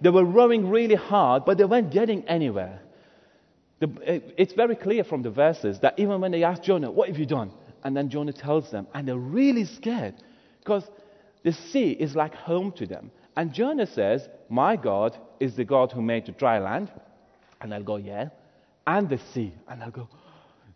they 0.01 0.09
were 0.09 0.25
rowing 0.25 0.71
really 0.71 0.95
hard, 0.95 1.45
but 1.45 1.59
they 1.59 1.65
weren't 1.65 1.91
getting 1.91 2.27
anywhere. 2.27 2.82
The, 3.83 4.23
it's 4.41 4.53
very 4.53 4.77
clear 4.77 5.03
from 5.03 5.23
the 5.23 5.31
verses 5.31 5.81
that 5.81 5.99
even 5.99 6.21
when 6.21 6.31
they 6.31 6.45
ask 6.45 6.63
Jonah, 6.63 6.89
What 6.89 7.09
have 7.09 7.19
you 7.19 7.27
done? 7.27 7.51
And 7.83 7.97
then 7.97 8.11
Jonah 8.11 8.33
tells 8.33 8.71
them, 8.71 8.87
and 8.95 9.09
they're 9.09 9.17
really 9.17 9.65
scared 9.65 10.15
because 10.61 10.89
the 11.43 11.53
sea 11.53 11.91
is 11.91 12.15
like 12.15 12.33
home 12.33 12.71
to 12.77 12.87
them. 12.87 13.11
And 13.37 13.53
Jonah 13.53 13.89
says, 13.89 14.29
My 14.49 14.77
God 14.77 15.19
is 15.41 15.57
the 15.57 15.65
God 15.65 15.91
who 15.91 16.01
made 16.01 16.27
the 16.27 16.33
dry 16.33 16.61
land. 16.61 16.93
And 17.61 17.73
they'll 17.73 17.83
go, 17.83 17.97
Yeah. 17.97 18.29
And 18.87 19.09
the 19.09 19.19
sea. 19.35 19.53
And 19.67 19.83
they'll 19.83 19.91
go, 19.91 20.09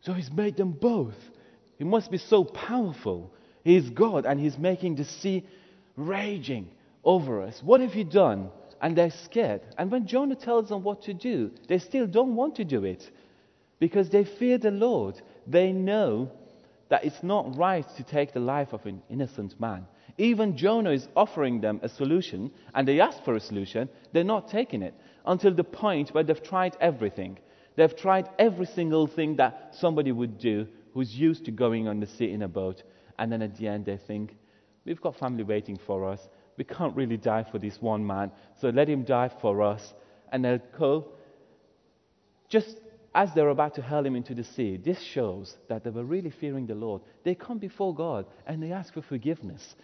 So 0.00 0.12
he's 0.12 0.32
made 0.32 0.56
them 0.56 0.72
both. 0.72 1.14
He 1.78 1.84
must 1.84 2.10
be 2.10 2.18
so 2.18 2.42
powerful. 2.42 3.32
He's 3.62 3.88
God 3.88 4.26
and 4.26 4.40
he's 4.40 4.58
making 4.58 4.96
the 4.96 5.04
sea 5.04 5.46
raging 5.94 6.70
over 7.04 7.40
us. 7.42 7.62
What 7.62 7.80
have 7.82 7.94
you 7.94 8.02
done? 8.02 8.50
And 8.80 8.96
they're 8.96 9.10
scared. 9.10 9.62
And 9.78 9.90
when 9.90 10.06
Jonah 10.06 10.36
tells 10.36 10.68
them 10.68 10.82
what 10.82 11.02
to 11.02 11.14
do, 11.14 11.50
they 11.68 11.78
still 11.78 12.06
don't 12.06 12.36
want 12.36 12.56
to 12.56 12.64
do 12.64 12.84
it 12.84 13.10
because 13.78 14.10
they 14.10 14.24
fear 14.24 14.58
the 14.58 14.70
Lord. 14.70 15.20
They 15.46 15.72
know 15.72 16.30
that 16.88 17.04
it's 17.04 17.22
not 17.22 17.56
right 17.56 17.86
to 17.96 18.02
take 18.02 18.32
the 18.32 18.40
life 18.40 18.72
of 18.72 18.84
an 18.86 19.02
innocent 19.10 19.58
man. 19.60 19.86
Even 20.18 20.56
Jonah 20.56 20.90
is 20.90 21.08
offering 21.14 21.60
them 21.60 21.80
a 21.82 21.88
solution, 21.88 22.50
and 22.74 22.88
they 22.88 23.00
ask 23.00 23.22
for 23.24 23.34
a 23.34 23.40
solution. 23.40 23.88
They're 24.12 24.24
not 24.24 24.48
taking 24.48 24.82
it 24.82 24.94
until 25.26 25.52
the 25.54 25.64
point 25.64 26.14
where 26.14 26.24
they've 26.24 26.42
tried 26.42 26.76
everything. 26.80 27.38
They've 27.76 27.94
tried 27.94 28.30
every 28.38 28.66
single 28.66 29.06
thing 29.06 29.36
that 29.36 29.74
somebody 29.78 30.12
would 30.12 30.38
do 30.38 30.66
who's 30.94 31.14
used 31.14 31.44
to 31.44 31.50
going 31.50 31.88
on 31.88 32.00
the 32.00 32.06
sea 32.06 32.30
in 32.30 32.42
a 32.42 32.48
boat. 32.48 32.82
And 33.18 33.30
then 33.30 33.42
at 33.42 33.56
the 33.56 33.68
end, 33.68 33.84
they 33.84 33.98
think, 33.98 34.36
We've 34.86 35.00
got 35.00 35.16
family 35.16 35.42
waiting 35.42 35.78
for 35.84 36.08
us 36.08 36.20
we 36.56 36.64
can't 36.64 36.96
really 36.96 37.16
die 37.16 37.44
for 37.50 37.58
this 37.58 37.80
one 37.80 38.06
man, 38.06 38.30
so 38.60 38.68
let 38.70 38.88
him 38.88 39.04
die 39.04 39.30
for 39.40 39.62
us. 39.62 39.94
And 40.32 40.44
they'll 40.44 40.60
go, 40.78 41.08
just 42.48 42.76
as 43.14 43.32
they're 43.34 43.48
about 43.48 43.74
to 43.74 43.82
hurl 43.82 44.04
him 44.04 44.16
into 44.16 44.34
the 44.34 44.44
sea, 44.44 44.76
this 44.76 45.00
shows 45.00 45.56
that 45.68 45.84
they 45.84 45.90
were 45.90 46.04
really 46.04 46.30
fearing 46.30 46.66
the 46.66 46.74
Lord. 46.74 47.02
They 47.24 47.34
come 47.34 47.58
before 47.58 47.94
God 47.94 48.26
and 48.46 48.62
they 48.62 48.72
ask 48.72 48.92
for 48.92 49.02
forgiveness. 49.02 49.74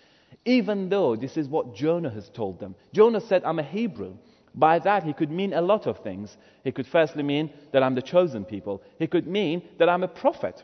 Even 0.45 0.89
though 0.89 1.17
this 1.17 1.37
is 1.37 1.49
what 1.49 1.75
Jonah 1.75 2.11
has 2.11 2.29
told 2.31 2.61
them. 2.61 2.75
Jonah 2.93 3.21
said, 3.21 3.43
I'm 3.45 3.59
a 3.59 3.63
Hebrew. 3.63 4.15
By 4.55 4.79
that, 4.81 5.03
he 5.03 5.13
could 5.13 5.31
mean 5.31 5.55
a 5.55 5.63
lot 5.63 5.87
of 5.87 6.03
things. 6.03 6.37
He 6.63 6.73
could 6.73 6.87
firstly 6.87 7.23
mean 7.23 7.53
that 7.73 7.83
I'm 7.83 7.95
the 7.95 8.03
chosen 8.03 8.45
people. 8.45 8.83
He 8.99 9.07
could 9.07 9.27
mean 9.27 9.63
that 9.79 9.89
I'm 9.89 10.03
a 10.03 10.09
prophet. 10.09 10.63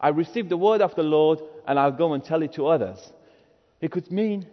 I 0.00 0.08
received 0.08 0.50
the 0.50 0.56
word 0.56 0.82
of 0.82 0.94
the 0.94 1.02
Lord 1.02 1.40
and 1.66 1.78
I'll 1.78 1.90
go 1.90 2.12
and 2.12 2.22
tell 2.22 2.42
it 2.42 2.52
to 2.54 2.68
others. 2.68 3.12
It 3.80 3.90
could 3.90 4.10
mean 4.10 4.46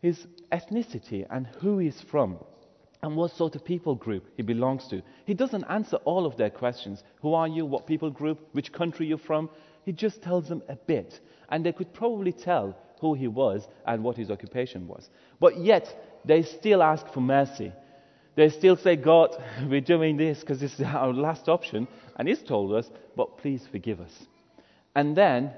his 0.00 0.26
ethnicity 0.52 1.26
and 1.30 1.46
who 1.60 1.78
he's 1.78 2.00
from 2.00 2.38
and 3.02 3.16
what 3.16 3.30
sort 3.30 3.54
of 3.54 3.64
people 3.64 3.94
group 3.94 4.26
he 4.36 4.42
belongs 4.42 4.88
to. 4.88 5.02
He 5.24 5.34
doesn't 5.34 5.64
answer 5.64 5.96
all 5.98 6.26
of 6.26 6.36
their 6.36 6.50
questions. 6.50 7.02
Who 7.22 7.34
are 7.34 7.48
you? 7.48 7.64
What 7.64 7.86
people 7.86 8.10
group? 8.10 8.40
Which 8.52 8.72
country 8.72 9.06
you're 9.06 9.18
from? 9.18 9.50
He 9.84 9.92
just 9.92 10.22
tells 10.22 10.48
them 10.48 10.62
a 10.68 10.76
bit. 10.76 11.20
And 11.48 11.64
they 11.64 11.72
could 11.72 11.92
probably 11.94 12.32
tell 12.32 12.76
who 13.00 13.14
he 13.14 13.28
was 13.28 13.68
and 13.86 14.02
what 14.02 14.16
his 14.16 14.30
occupation 14.30 14.88
was. 14.88 15.08
But 15.38 15.58
yet, 15.58 16.20
they 16.24 16.42
still 16.42 16.82
ask 16.82 17.06
for 17.12 17.20
mercy. 17.20 17.72
They 18.34 18.50
still 18.50 18.76
say, 18.76 18.96
God, 18.96 19.30
we're 19.68 19.80
doing 19.80 20.16
this 20.16 20.40
because 20.40 20.60
this 20.60 20.74
is 20.74 20.86
our 20.86 21.12
last 21.12 21.48
option. 21.48 21.86
And 22.16 22.28
he's 22.28 22.42
told 22.42 22.72
us, 22.72 22.90
but 23.16 23.38
please 23.38 23.66
forgive 23.70 24.00
us. 24.00 24.12
And 24.94 25.16
then 25.16 25.52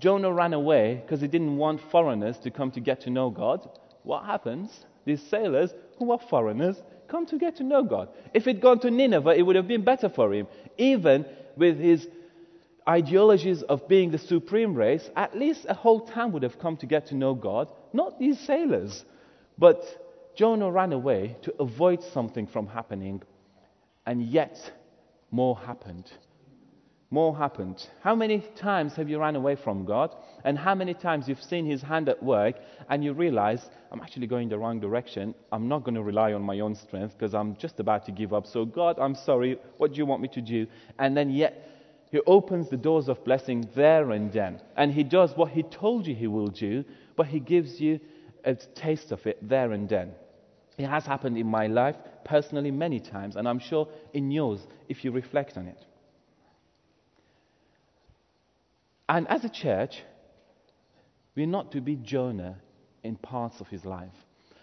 Jonah 0.00 0.32
ran 0.32 0.54
away 0.54 1.02
because 1.02 1.20
he 1.20 1.28
didn't 1.28 1.56
want 1.56 1.80
foreigners 1.90 2.38
to 2.38 2.50
come 2.50 2.70
to 2.72 2.80
get 2.80 3.02
to 3.02 3.10
know 3.10 3.30
God. 3.30 3.68
What 4.02 4.24
happens? 4.24 4.86
These 5.04 5.22
sailors, 5.22 5.72
who 5.98 6.10
are 6.10 6.18
foreigners, 6.18 6.76
come 7.06 7.26
to 7.26 7.38
get 7.38 7.56
to 7.56 7.64
know 7.64 7.82
God. 7.82 8.08
If 8.32 8.46
he'd 8.46 8.60
gone 8.60 8.80
to 8.80 8.90
Nineveh, 8.90 9.34
it 9.36 9.42
would 9.42 9.56
have 9.56 9.68
been 9.68 9.84
better 9.84 10.08
for 10.08 10.32
him. 10.32 10.46
Even 10.78 11.26
with 11.56 11.78
his 11.78 12.08
ideologies 12.88 13.62
of 13.62 13.86
being 13.88 14.10
the 14.10 14.18
supreme 14.18 14.74
race, 14.74 15.10
at 15.16 15.38
least 15.38 15.66
a 15.68 15.74
whole 15.74 16.00
town 16.00 16.32
would 16.32 16.42
have 16.42 16.58
come 16.58 16.78
to 16.78 16.86
get 16.86 17.06
to 17.08 17.14
know 17.14 17.34
God, 17.34 17.70
not 17.92 18.18
these 18.18 18.40
sailors. 18.40 19.04
But 19.58 19.84
Jonah 20.34 20.70
ran 20.70 20.92
away 20.94 21.36
to 21.42 21.54
avoid 21.60 22.02
something 22.02 22.46
from 22.46 22.66
happening, 22.66 23.22
and 24.06 24.22
yet 24.22 24.72
more 25.30 25.56
happened. 25.58 26.10
More 27.12 27.36
happened. 27.36 27.88
How 28.02 28.14
many 28.14 28.38
times 28.54 28.94
have 28.94 29.08
you 29.08 29.18
run 29.18 29.34
away 29.34 29.56
from 29.56 29.84
God? 29.84 30.14
And 30.44 30.56
how 30.56 30.76
many 30.76 30.94
times 30.94 31.28
you've 31.28 31.42
seen 31.42 31.66
His 31.66 31.82
hand 31.82 32.08
at 32.08 32.22
work 32.22 32.54
and 32.88 33.02
you 33.02 33.12
realize, 33.12 33.68
I'm 33.90 34.00
actually 34.00 34.28
going 34.28 34.48
the 34.48 34.58
wrong 34.58 34.78
direction. 34.78 35.34
I'm 35.50 35.66
not 35.66 35.82
going 35.82 35.96
to 35.96 36.04
rely 36.04 36.34
on 36.34 36.42
my 36.42 36.60
own 36.60 36.76
strength 36.76 37.18
because 37.18 37.34
I'm 37.34 37.56
just 37.56 37.80
about 37.80 38.06
to 38.06 38.12
give 38.12 38.32
up. 38.32 38.46
So, 38.46 38.64
God, 38.64 39.00
I'm 39.00 39.16
sorry. 39.16 39.58
What 39.78 39.90
do 39.90 39.98
you 39.98 40.06
want 40.06 40.22
me 40.22 40.28
to 40.28 40.40
do? 40.40 40.68
And 41.00 41.16
then, 41.16 41.30
yet, 41.30 41.68
He 42.12 42.20
opens 42.28 42.70
the 42.70 42.76
doors 42.76 43.08
of 43.08 43.24
blessing 43.24 43.68
there 43.74 44.12
and 44.12 44.32
then. 44.32 44.60
And 44.76 44.92
He 44.92 45.02
does 45.02 45.36
what 45.36 45.50
He 45.50 45.64
told 45.64 46.06
you 46.06 46.14
He 46.14 46.28
will 46.28 46.46
do, 46.46 46.84
but 47.16 47.26
He 47.26 47.40
gives 47.40 47.80
you 47.80 47.98
a 48.44 48.54
taste 48.54 49.10
of 49.10 49.26
it 49.26 49.36
there 49.48 49.72
and 49.72 49.88
then. 49.88 50.12
It 50.78 50.86
has 50.86 51.06
happened 51.06 51.36
in 51.36 51.48
my 51.48 51.66
life 51.66 51.96
personally 52.24 52.70
many 52.70 53.00
times, 53.00 53.34
and 53.34 53.48
I'm 53.48 53.58
sure 53.58 53.88
in 54.14 54.30
yours 54.30 54.60
if 54.88 55.04
you 55.04 55.10
reflect 55.10 55.56
on 55.56 55.66
it. 55.66 55.84
And 59.10 59.26
as 59.26 59.44
a 59.44 59.48
church, 59.48 60.04
we're 61.34 61.48
not 61.48 61.72
to 61.72 61.80
be 61.80 61.96
Jonah 61.96 62.58
in 63.02 63.16
parts 63.16 63.60
of 63.60 63.66
his 63.66 63.84
life. 63.84 64.14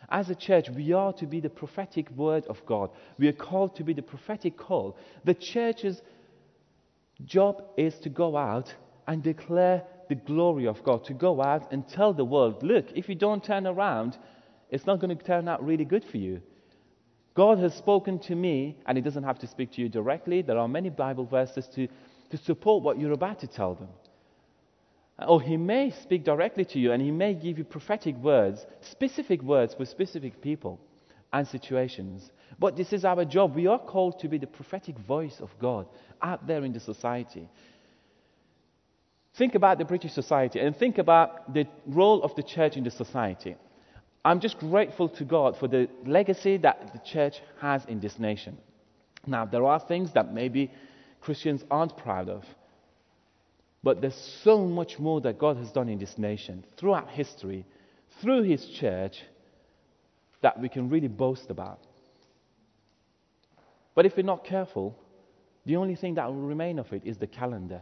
As 0.09 0.29
a 0.29 0.35
church, 0.35 0.69
we 0.69 0.93
are 0.93 1.11
to 1.13 1.25
be 1.25 1.41
the 1.41 1.49
prophetic 1.49 2.09
word 2.11 2.45
of 2.47 2.65
God. 2.65 2.91
We 3.19 3.27
are 3.27 3.33
called 3.33 3.75
to 3.75 3.83
be 3.83 3.91
the 3.93 4.01
prophetic 4.01 4.55
call. 4.55 4.95
The 5.25 5.33
church's 5.33 6.01
job 7.25 7.61
is 7.75 7.99
to 7.99 8.09
go 8.09 8.37
out 8.37 8.73
and 9.05 9.21
declare 9.21 9.83
the 10.07 10.15
glory 10.15 10.65
of 10.65 10.81
God, 10.81 11.03
to 11.05 11.13
go 11.13 11.43
out 11.43 11.73
and 11.73 11.85
tell 11.85 12.13
the 12.13 12.23
world, 12.23 12.63
look, 12.63 12.85
if 12.95 13.09
you 13.09 13.15
don't 13.15 13.43
turn 13.43 13.67
around, 13.67 14.17
it's 14.69 14.85
not 14.85 15.01
going 15.01 15.17
to 15.17 15.21
turn 15.21 15.49
out 15.49 15.65
really 15.65 15.83
good 15.83 16.05
for 16.05 16.19
you. 16.19 16.41
God 17.33 17.59
has 17.59 17.75
spoken 17.75 18.17
to 18.19 18.35
me, 18.35 18.77
and 18.85 18.97
He 18.97 19.01
doesn't 19.01 19.23
have 19.23 19.39
to 19.39 19.47
speak 19.47 19.73
to 19.73 19.81
you 19.81 19.89
directly. 19.89 20.41
There 20.41 20.57
are 20.57 20.69
many 20.69 20.89
Bible 20.89 21.25
verses 21.25 21.67
to, 21.75 21.89
to 22.29 22.37
support 22.37 22.81
what 22.81 22.97
you're 22.97 23.11
about 23.11 23.39
to 23.39 23.47
tell 23.47 23.75
them. 23.75 23.89
Or 25.25 25.41
he 25.41 25.57
may 25.57 25.89
speak 25.89 26.23
directly 26.23 26.65
to 26.65 26.79
you 26.79 26.91
and 26.91 27.01
he 27.01 27.11
may 27.11 27.33
give 27.33 27.57
you 27.57 27.63
prophetic 27.63 28.15
words, 28.17 28.65
specific 28.81 29.41
words 29.41 29.73
for 29.73 29.85
specific 29.85 30.41
people 30.41 30.79
and 31.33 31.47
situations. 31.47 32.31
But 32.59 32.75
this 32.75 32.93
is 32.93 33.03
our 33.03 33.25
job. 33.25 33.55
We 33.55 33.67
are 33.67 33.79
called 33.79 34.19
to 34.19 34.27
be 34.27 34.37
the 34.37 34.47
prophetic 34.47 34.97
voice 34.99 35.39
of 35.41 35.49
God 35.59 35.87
out 36.21 36.45
there 36.45 36.63
in 36.63 36.71
the 36.71 36.79
society. 36.79 37.49
Think 39.35 39.55
about 39.55 39.77
the 39.77 39.85
British 39.85 40.13
society 40.13 40.59
and 40.59 40.75
think 40.75 40.97
about 40.97 41.53
the 41.53 41.67
role 41.85 42.23
of 42.23 42.35
the 42.35 42.43
church 42.43 42.77
in 42.77 42.83
the 42.83 42.91
society. 42.91 43.55
I'm 44.23 44.39
just 44.39 44.59
grateful 44.59 45.09
to 45.09 45.23
God 45.23 45.57
for 45.57 45.67
the 45.67 45.89
legacy 46.05 46.57
that 46.57 46.91
the 46.93 46.99
church 46.99 47.41
has 47.61 47.85
in 47.85 47.99
this 47.99 48.19
nation. 48.19 48.57
Now, 49.25 49.45
there 49.45 49.65
are 49.65 49.79
things 49.79 50.11
that 50.13 50.33
maybe 50.33 50.71
Christians 51.21 51.63
aren't 51.69 51.97
proud 51.97 52.29
of. 52.29 52.43
But 53.83 54.01
there's 54.01 54.39
so 54.43 54.65
much 54.65 54.99
more 54.99 55.21
that 55.21 55.37
God 55.37 55.57
has 55.57 55.71
done 55.71 55.89
in 55.89 55.99
this 55.99 56.17
nation 56.17 56.65
throughout 56.77 57.09
history, 57.09 57.65
through 58.21 58.43
His 58.43 58.65
church, 58.65 59.21
that 60.41 60.59
we 60.59 60.69
can 60.69 60.89
really 60.89 61.07
boast 61.07 61.49
about. 61.49 61.79
But 63.95 64.05
if 64.05 64.15
we're 64.15 64.23
not 64.23 64.43
careful, 64.43 64.97
the 65.65 65.75
only 65.75 65.95
thing 65.95 66.15
that 66.15 66.27
will 66.27 66.35
remain 66.35 66.79
of 66.79 66.91
it 66.93 67.01
is 67.05 67.17
the 67.17 67.27
calendar. 67.27 67.81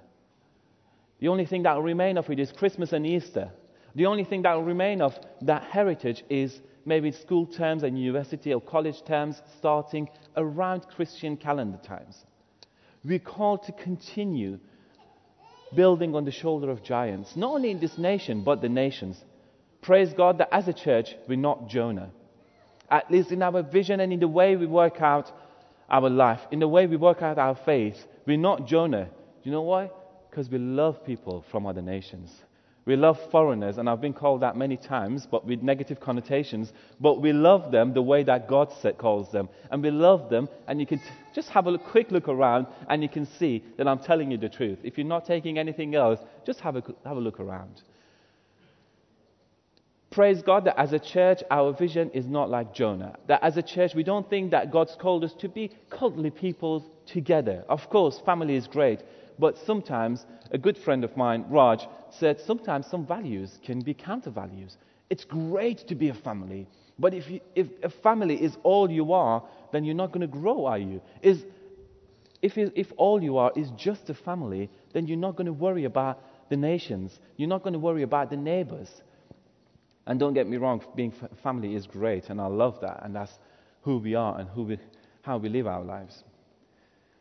The 1.19 1.27
only 1.27 1.45
thing 1.45 1.63
that 1.63 1.75
will 1.75 1.83
remain 1.83 2.17
of 2.17 2.29
it 2.29 2.39
is 2.39 2.51
Christmas 2.51 2.93
and 2.93 3.05
Easter. 3.05 3.51
The 3.95 4.05
only 4.05 4.23
thing 4.23 4.41
that 4.41 4.53
will 4.53 4.63
remain 4.63 5.01
of 5.01 5.17
that 5.41 5.63
heritage 5.63 6.23
is 6.29 6.61
maybe 6.85 7.11
school 7.11 7.45
terms 7.45 7.83
and 7.83 7.99
university 7.99 8.53
or 8.53 8.61
college 8.61 9.03
terms 9.05 9.41
starting 9.57 10.09
around 10.35 10.87
Christian 10.95 11.35
calendar 11.37 11.79
times. 11.83 12.25
We're 13.03 13.19
called 13.19 13.63
to 13.63 13.71
continue 13.71 14.59
building 15.73 16.15
on 16.15 16.25
the 16.25 16.31
shoulder 16.31 16.69
of 16.69 16.83
giants, 16.83 17.35
not 17.35 17.51
only 17.51 17.71
in 17.71 17.79
this 17.79 17.97
nation, 17.97 18.43
but 18.43 18.61
the 18.61 18.69
nations. 18.69 19.23
Praise 19.81 20.13
God 20.13 20.39
that 20.39 20.49
as 20.51 20.67
a 20.67 20.73
church, 20.73 21.15
we're 21.27 21.37
not 21.37 21.69
Jonah. 21.69 22.09
At 22.89 23.09
least 23.09 23.31
in 23.31 23.41
our 23.41 23.63
vision 23.63 23.99
and 23.99 24.13
in 24.13 24.19
the 24.19 24.27
way 24.27 24.55
we 24.55 24.65
work 24.65 25.01
out 25.01 25.31
our 25.89 26.09
life, 26.09 26.41
in 26.51 26.59
the 26.59 26.67
way 26.67 26.87
we 26.87 26.97
work 26.97 27.21
out 27.21 27.37
our 27.37 27.55
faith, 27.55 27.97
we're 28.25 28.37
not 28.37 28.67
Jonah. 28.67 29.09
You 29.43 29.51
know 29.51 29.61
why? 29.61 29.89
Because 30.29 30.49
we 30.49 30.57
love 30.57 31.05
people 31.05 31.45
from 31.51 31.65
other 31.65 31.81
nations. 31.81 32.31
We 32.85 32.95
love 32.95 33.19
foreigners, 33.31 33.79
and 33.79 33.89
I've 33.89 33.99
been 33.99 34.13
called 34.13 34.41
that 34.41 34.55
many 34.55 34.77
times, 34.77 35.27
but 35.29 35.43
with 35.43 35.63
negative 35.63 35.99
connotations. 35.99 36.71
But 36.99 37.19
we 37.19 37.33
love 37.33 37.71
them 37.71 37.93
the 37.93 38.01
way 38.01 38.21
that 38.23 38.47
God 38.47 38.71
calls 38.99 39.31
them. 39.31 39.49
And 39.71 39.81
we 39.81 39.89
love 39.89 40.29
them, 40.29 40.47
and 40.67 40.79
you 40.79 40.85
can 40.85 40.99
t- 40.99 41.05
just 41.33 41.49
have 41.49 41.65
a 41.65 41.79
quick 41.79 42.11
look 42.11 42.27
around, 42.27 42.67
and 42.87 43.01
you 43.01 43.09
can 43.09 43.25
see 43.25 43.63
that 43.77 43.87
I'm 43.87 43.97
telling 43.97 44.29
you 44.29 44.37
the 44.37 44.49
truth. 44.49 44.77
If 44.83 44.99
you're 44.99 45.07
not 45.07 45.25
taking 45.25 45.57
anything 45.57 45.95
else, 45.95 46.19
just 46.45 46.59
have 46.59 46.75
a, 46.75 46.83
have 47.05 47.17
a 47.17 47.19
look 47.19 47.39
around. 47.39 47.81
Praise 50.11 50.43
God 50.43 50.65
that 50.65 50.79
as 50.79 50.93
a 50.93 50.99
church, 50.99 51.41
our 51.49 51.73
vision 51.73 52.11
is 52.11 52.27
not 52.27 52.51
like 52.51 52.73
Jonah. 52.73 53.17
That 53.27 53.43
as 53.43 53.57
a 53.57 53.63
church, 53.63 53.95
we 53.95 54.03
don't 54.03 54.29
think 54.29 54.51
that 54.51 54.71
God's 54.71 54.95
called 54.95 55.23
us 55.23 55.33
to 55.39 55.49
be 55.49 55.71
culturally 55.89 56.29
people 56.29 56.85
together. 57.07 57.65
Of 57.67 57.89
course, 57.89 58.21
family 58.25 58.55
is 58.55 58.67
great, 58.67 59.01
but 59.39 59.57
sometimes 59.57 60.25
a 60.51 60.57
good 60.57 60.77
friend 60.77 61.03
of 61.03 61.17
mine, 61.17 61.45
Raj, 61.49 61.87
said 62.19 62.39
sometimes 62.41 62.87
some 62.87 63.05
values 63.05 63.59
can 63.63 63.81
be 63.81 63.93
counter 63.93 64.29
values. 64.29 64.77
It's 65.09 65.23
great 65.23 65.87
to 65.87 65.95
be 65.95 66.09
a 66.09 66.13
family, 66.13 66.67
but 66.97 67.13
if, 67.13 67.29
you, 67.29 67.41
if 67.55 67.67
a 67.83 67.89
family 67.89 68.41
is 68.41 68.57
all 68.63 68.89
you 68.89 69.13
are, 69.13 69.43
then 69.71 69.83
you're 69.83 69.95
not 69.95 70.11
going 70.11 70.21
to 70.21 70.27
grow, 70.27 70.65
are 70.65 70.77
you? 70.77 71.01
Is, 71.21 71.43
if, 72.41 72.57
if 72.57 72.91
all 72.97 73.21
you 73.21 73.37
are 73.37 73.51
is 73.55 73.69
just 73.71 74.09
a 74.09 74.13
family, 74.13 74.69
then 74.93 75.07
you're 75.07 75.17
not 75.17 75.35
going 75.35 75.47
to 75.47 75.53
worry 75.53 75.85
about 75.85 76.21
the 76.49 76.57
nations. 76.57 77.19
You're 77.37 77.49
not 77.49 77.63
going 77.63 77.73
to 77.73 77.79
worry 77.79 78.03
about 78.03 78.29
the 78.29 78.37
neighbors. 78.37 78.89
And 80.07 80.19
don't 80.19 80.33
get 80.33 80.47
me 80.47 80.57
wrong, 80.57 80.83
being 80.95 81.13
family 81.41 81.75
is 81.75 81.87
great, 81.87 82.29
and 82.29 82.39
I 82.39 82.45
love 82.45 82.79
that, 82.81 83.03
and 83.03 83.15
that's 83.15 83.33
who 83.81 83.97
we 83.97 84.15
are 84.15 84.39
and 84.39 84.47
who 84.49 84.63
we, 84.63 84.79
how 85.21 85.37
we 85.37 85.49
live 85.49 85.67
our 85.67 85.83
lives. 85.83 86.23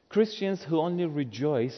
Christians 0.09 0.63
who 0.63 0.79
only 0.79 1.07
rejoice 1.07 1.77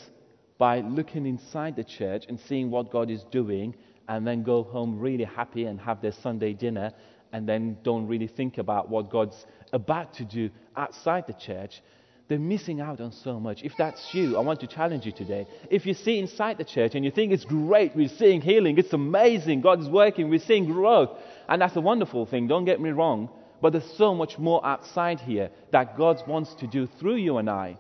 by 0.58 0.80
looking 0.80 1.26
inside 1.26 1.76
the 1.76 1.84
church 1.84 2.24
and 2.28 2.38
seeing 2.40 2.70
what 2.70 2.90
God 2.90 3.10
is 3.10 3.24
doing, 3.30 3.74
and 4.08 4.26
then 4.26 4.42
go 4.42 4.62
home 4.62 4.98
really 4.98 5.24
happy 5.24 5.64
and 5.64 5.80
have 5.80 6.00
their 6.00 6.12
Sunday 6.12 6.52
dinner, 6.52 6.92
and 7.32 7.48
then 7.48 7.76
don't 7.82 8.06
really 8.06 8.28
think 8.28 8.58
about 8.58 8.88
what 8.88 9.10
God's 9.10 9.46
about 9.72 10.14
to 10.14 10.24
do 10.24 10.50
outside 10.76 11.26
the 11.26 11.32
church, 11.34 11.82
they're 12.28 12.38
missing 12.38 12.80
out 12.80 13.00
on 13.00 13.12
so 13.12 13.38
much. 13.38 13.62
If 13.62 13.72
that's 13.78 14.12
you, 14.12 14.36
I 14.36 14.40
want 14.40 14.60
to 14.60 14.66
challenge 14.66 15.06
you 15.06 15.12
today. 15.12 15.46
If 15.70 15.86
you 15.86 15.94
see 15.94 16.18
inside 16.18 16.58
the 16.58 16.64
church 16.64 16.94
and 16.94 17.04
you 17.04 17.10
think 17.10 17.32
it's 17.32 17.44
great, 17.44 17.94
we're 17.94 18.08
seeing 18.08 18.40
healing, 18.40 18.78
it's 18.78 18.92
amazing, 18.92 19.60
God 19.60 19.80
is 19.80 19.88
working, 19.88 20.28
we're 20.28 20.40
seeing 20.40 20.66
growth, 20.66 21.10
and 21.48 21.62
that's 21.62 21.76
a 21.76 21.80
wonderful 21.80 22.26
thing, 22.26 22.48
don't 22.48 22.64
get 22.64 22.80
me 22.80 22.90
wrong, 22.90 23.28
but 23.60 23.72
there's 23.72 23.90
so 23.96 24.14
much 24.14 24.38
more 24.38 24.64
outside 24.66 25.20
here 25.20 25.50
that 25.70 25.96
God 25.96 26.22
wants 26.26 26.54
to 26.56 26.66
do 26.66 26.86
through 26.98 27.16
you 27.16 27.38
and 27.38 27.48
I. 27.48 27.78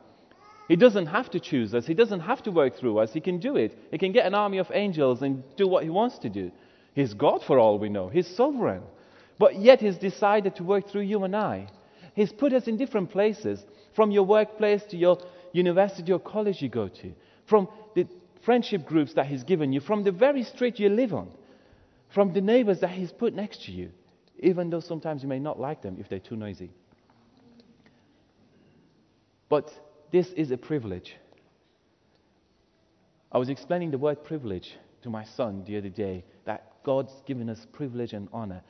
He 0.68 0.76
doesn't 0.76 1.06
have 1.06 1.30
to 1.30 1.40
choose 1.40 1.74
us. 1.74 1.86
He 1.86 1.94
doesn't 1.94 2.20
have 2.20 2.42
to 2.42 2.50
work 2.50 2.76
through 2.76 2.98
us. 2.98 3.12
He 3.12 3.20
can 3.20 3.38
do 3.38 3.56
it. 3.56 3.78
He 3.90 3.98
can 3.98 4.12
get 4.12 4.26
an 4.26 4.34
army 4.34 4.58
of 4.58 4.70
angels 4.72 5.22
and 5.22 5.44
do 5.56 5.68
what 5.68 5.84
he 5.84 5.90
wants 5.90 6.18
to 6.18 6.28
do. 6.28 6.50
He's 6.94 7.14
God 7.14 7.42
for 7.46 7.58
all 7.58 7.78
we 7.78 7.88
know. 7.88 8.08
He's 8.08 8.26
sovereign. 8.26 8.82
But 9.38 9.56
yet 9.56 9.80
he's 9.80 9.96
decided 9.96 10.56
to 10.56 10.64
work 10.64 10.88
through 10.88 11.02
you 11.02 11.22
and 11.24 11.36
I. 11.36 11.68
He's 12.14 12.32
put 12.32 12.52
us 12.52 12.66
in 12.66 12.78
different 12.78 13.10
places, 13.10 13.64
from 13.94 14.10
your 14.10 14.24
workplace 14.24 14.82
to 14.84 14.96
your 14.96 15.18
university 15.52 16.12
or 16.12 16.18
college 16.18 16.62
you 16.62 16.68
go 16.68 16.88
to, 16.88 17.12
from 17.46 17.68
the 17.94 18.06
friendship 18.44 18.86
groups 18.86 19.14
that 19.14 19.26
he's 19.26 19.44
given 19.44 19.72
you, 19.72 19.80
from 19.80 20.04
the 20.04 20.12
very 20.12 20.42
street 20.42 20.78
you 20.78 20.88
live 20.88 21.12
on, 21.12 21.30
from 22.14 22.32
the 22.32 22.40
neighbors 22.40 22.80
that 22.80 22.90
he's 22.90 23.12
put 23.12 23.34
next 23.34 23.64
to 23.64 23.72
you, 23.72 23.90
even 24.38 24.70
though 24.70 24.80
sometimes 24.80 25.22
you 25.22 25.28
may 25.28 25.38
not 25.38 25.60
like 25.60 25.82
them 25.82 25.96
if 26.00 26.08
they're 26.08 26.18
too 26.18 26.36
noisy. 26.36 26.70
But 29.48 29.70
this 30.12 30.28
is 30.32 30.50
a 30.50 30.56
privilege. 30.56 31.16
I 33.32 33.38
was 33.38 33.48
explaining 33.48 33.90
the 33.90 33.98
word 33.98 34.24
privilege 34.24 34.72
to 35.02 35.10
my 35.10 35.24
son 35.24 35.64
the 35.66 35.76
other 35.76 35.88
day 35.88 36.24
that 36.44 36.72
God's 36.84 37.12
given 37.26 37.50
us 37.50 37.66
privilege 37.72 38.12
and 38.12 38.28
honor. 38.32 38.62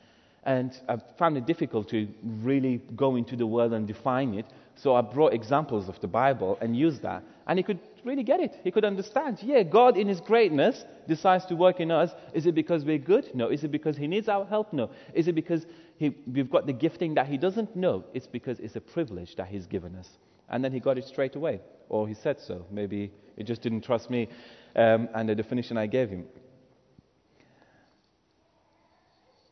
And 0.43 0.71
I 0.87 0.97
found 1.19 1.37
it 1.37 1.45
difficult 1.45 1.89
to 1.89 2.07
really 2.23 2.81
go 2.95 3.17
into 3.17 3.35
the 3.35 3.45
word 3.45 3.73
and 3.73 3.85
define 3.85 4.33
it. 4.33 4.45
So 4.75 4.95
I 4.95 5.01
brought 5.01 5.33
examples 5.33 5.89
of 5.89 5.99
the 5.99 6.07
Bible 6.07 6.57
and 6.61 6.75
used 6.75 7.01
that. 7.01 7.23
And 7.47 7.59
he 7.59 7.63
could 7.63 7.79
really 8.05 8.23
get 8.23 8.39
it. 8.39 8.55
He 8.63 8.71
could 8.71 8.85
understand. 8.85 9.39
Yeah, 9.41 9.63
God 9.63 9.97
in 9.97 10.07
his 10.07 10.21
greatness 10.21 10.85
decides 11.07 11.45
to 11.47 11.55
work 11.55 11.79
in 11.79 11.91
us. 11.91 12.11
Is 12.33 12.45
it 12.45 12.55
because 12.55 12.85
we're 12.85 12.97
good? 12.97 13.29
No. 13.33 13.49
Is 13.49 13.63
it 13.63 13.71
because 13.71 13.97
he 13.97 14.07
needs 14.07 14.29
our 14.29 14.45
help? 14.45 14.71
No. 14.71 14.89
Is 15.13 15.27
it 15.27 15.35
because 15.35 15.65
he, 15.97 16.15
we've 16.31 16.49
got 16.49 16.65
the 16.65 16.73
gifting 16.73 17.15
that 17.15 17.27
he 17.27 17.37
doesn't? 17.37 17.75
No. 17.75 18.05
It's 18.13 18.27
because 18.27 18.59
it's 18.59 18.75
a 18.75 18.81
privilege 18.81 19.35
that 19.35 19.47
he's 19.47 19.65
given 19.65 19.95
us. 19.95 20.07
And 20.49 20.63
then 20.63 20.71
he 20.71 20.79
got 20.79 20.97
it 20.97 21.05
straight 21.05 21.35
away, 21.35 21.61
or 21.89 22.07
he 22.07 22.13
said 22.13 22.39
so. 22.39 22.65
Maybe 22.71 23.11
he 23.35 23.43
just 23.43 23.61
didn't 23.61 23.81
trust 23.81 24.09
me. 24.09 24.29
um, 24.77 25.09
and 25.13 25.27
the 25.27 25.35
definition 25.35 25.77
I 25.77 25.87
gave 25.87 26.09
him. 26.09 26.25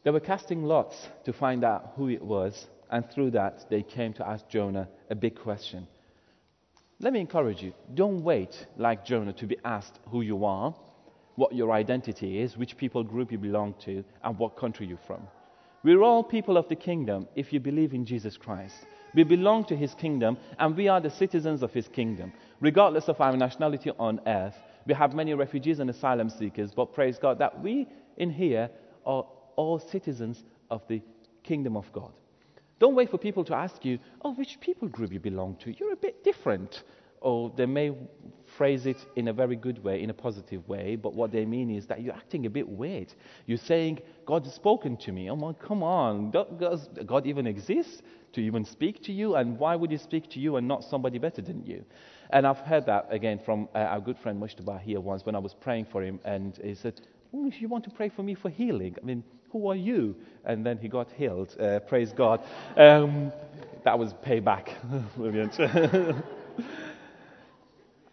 They 0.04 0.12
were 0.12 0.20
casting 0.20 0.64
lots 0.64 0.96
to 1.26 1.34
find 1.34 1.64
out 1.64 1.94
who 1.96 2.10
it 2.10 2.22
was, 2.22 2.68
and 2.92 3.10
through 3.10 3.32
that, 3.32 3.66
they 3.72 3.82
came 3.82 4.14
to 4.14 4.28
ask 4.28 4.48
Jonah 4.48 4.88
a 5.10 5.16
big 5.16 5.36
question. 5.36 5.88
Let 7.00 7.12
me 7.12 7.20
encourage 7.20 7.62
you 7.64 7.74
don't 7.94 8.24
wait 8.24 8.68
like 8.78 9.04
Jonah 9.04 9.34
to 9.34 9.48
be 9.48 9.58
asked 9.66 10.00
who 10.12 10.22
you 10.22 10.46
are, 10.46 10.76
what 11.36 11.56
your 11.56 11.72
identity 11.72 12.40
is, 12.40 12.56
which 12.56 12.78
people 12.78 13.04
group 13.04 13.32
you 13.32 13.40
belong 13.40 13.74
to, 13.86 14.06
and 14.24 14.38
what 14.38 14.56
country 14.56 14.86
you're 14.86 15.00
from. 15.08 15.28
We're 15.86 16.02
all 16.02 16.24
people 16.24 16.58
of 16.58 16.68
the 16.68 16.76
kingdom 16.76 17.28
if 17.36 17.54
you 17.54 17.60
believe 17.60 17.94
in 17.94 18.08
Jesus 18.08 18.38
Christ. 18.38 18.88
We 19.14 19.24
belong 19.24 19.66
to 19.66 19.76
his 19.76 19.94
kingdom, 19.94 20.36
and 20.58 20.76
we 20.76 20.88
are 20.88 21.00
the 21.00 21.12
citizens 21.12 21.62
of 21.62 21.74
his 21.74 21.88
kingdom, 21.88 22.34
regardless 22.60 23.08
of 23.08 23.22
our 23.22 23.38
nationality 23.38 23.92
on 24.00 24.20
earth. 24.26 24.56
We 24.88 24.96
have 24.96 25.14
many 25.14 25.36
refugees 25.36 25.78
and 25.78 25.88
asylum 25.92 26.32
seekers, 26.32 26.72
but 26.76 26.92
praise 26.92 27.20
God 27.20 27.38
that 27.38 27.62
we 27.62 27.88
in 28.18 28.32
here 28.32 28.72
are 29.06 29.28
all 29.58 29.78
citizens 29.78 30.44
of 30.72 30.82
the 30.88 31.04
kingdom 31.44 31.78
of 31.78 31.86
God. 31.94 32.14
Don't 32.80 32.96
wait 32.96 33.12
for 33.12 33.20
people 33.20 33.44
to 33.44 33.54
ask 33.54 33.86
you, 33.86 34.00
oh, 34.24 34.34
which 34.34 34.60
people 34.60 34.88
group 34.88 35.14
you 35.14 35.20
belong 35.20 35.56
to. 35.58 35.72
You're 35.78 35.94
a 35.94 35.98
bit 35.98 36.24
different. 36.24 36.82
Or 37.26 37.52
they 37.58 37.66
may 37.66 37.94
phrase 38.58 38.86
it 38.86 38.98
in 39.16 39.30
a 39.30 39.34
very 39.34 39.56
good 39.58 39.84
way, 39.84 40.04
in 40.04 40.12
a 40.12 40.14
positive 40.14 40.68
way, 40.70 40.96
but 40.96 41.16
what 41.16 41.32
they 41.32 41.46
mean 41.46 41.72
is 41.72 41.88
that 41.88 42.02
you're 42.04 42.14
acting 42.16 42.46
a 42.46 42.50
bit 42.50 42.70
weird. 42.70 43.14
You're 43.48 43.58
saying, 43.58 44.00
God 44.28 44.46
has 44.46 44.54
spoken 44.54 44.98
to 44.98 45.12
me. 45.12 45.30
Oh, 45.32 45.36
my, 45.36 45.54
come 45.54 45.84
on. 45.84 46.32
Does 46.32 46.90
God 47.06 47.26
even 47.28 47.48
exist 47.48 48.04
to 48.34 48.42
even 48.42 48.64
speak 48.66 49.04
to 49.06 49.12
you? 49.12 49.36
And 49.36 49.60
why 49.60 49.76
would 49.76 49.92
he 49.92 49.98
speak 49.98 50.30
to 50.32 50.40
you 50.40 50.58
and 50.58 50.68
not 50.68 50.84
somebody 50.84 51.20
better 51.20 51.42
than 51.42 51.66
you? 51.66 51.84
And 52.30 52.48
I've 52.48 52.60
heard 52.60 52.86
that 52.88 53.08
again 53.10 53.40
from 53.44 53.70
uh, 53.76 53.80
our 53.80 54.02
good 54.02 54.20
friend 54.20 54.42
Mushtaba 54.42 54.80
here 54.82 55.02
once 55.02 55.26
when 55.26 55.36
I 55.36 55.40
was 55.40 55.56
praying 55.56 55.86
for 55.92 56.04
him, 56.04 56.20
and 56.26 56.60
he 56.64 56.76
said, 56.76 57.02
oh, 57.34 57.48
if 57.48 57.62
you 57.62 57.68
want 57.68 57.84
to 57.86 57.92
pray 57.92 58.10
for 58.10 58.24
me 58.24 58.36
for 58.36 58.50
healing, 58.50 58.96
I 59.02 59.06
mean, 59.06 59.24
who 59.52 59.68
are 59.68 59.76
you? 59.76 60.16
And 60.46 60.66
then 60.66 60.78
he 60.78 60.90
got 60.90 61.12
healed. 61.12 61.56
Uh, 61.60 61.80
praise 61.80 62.14
God. 62.14 62.42
Um, 62.78 63.32
that 63.84 63.98
was 64.00 64.14
payback. 64.14 64.70
Brilliant. 65.18 65.60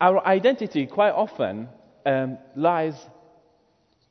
Our 0.03 0.27
identity 0.27 0.87
quite 0.87 1.13
often 1.13 1.69
um, 2.05 2.37
lies 2.57 2.97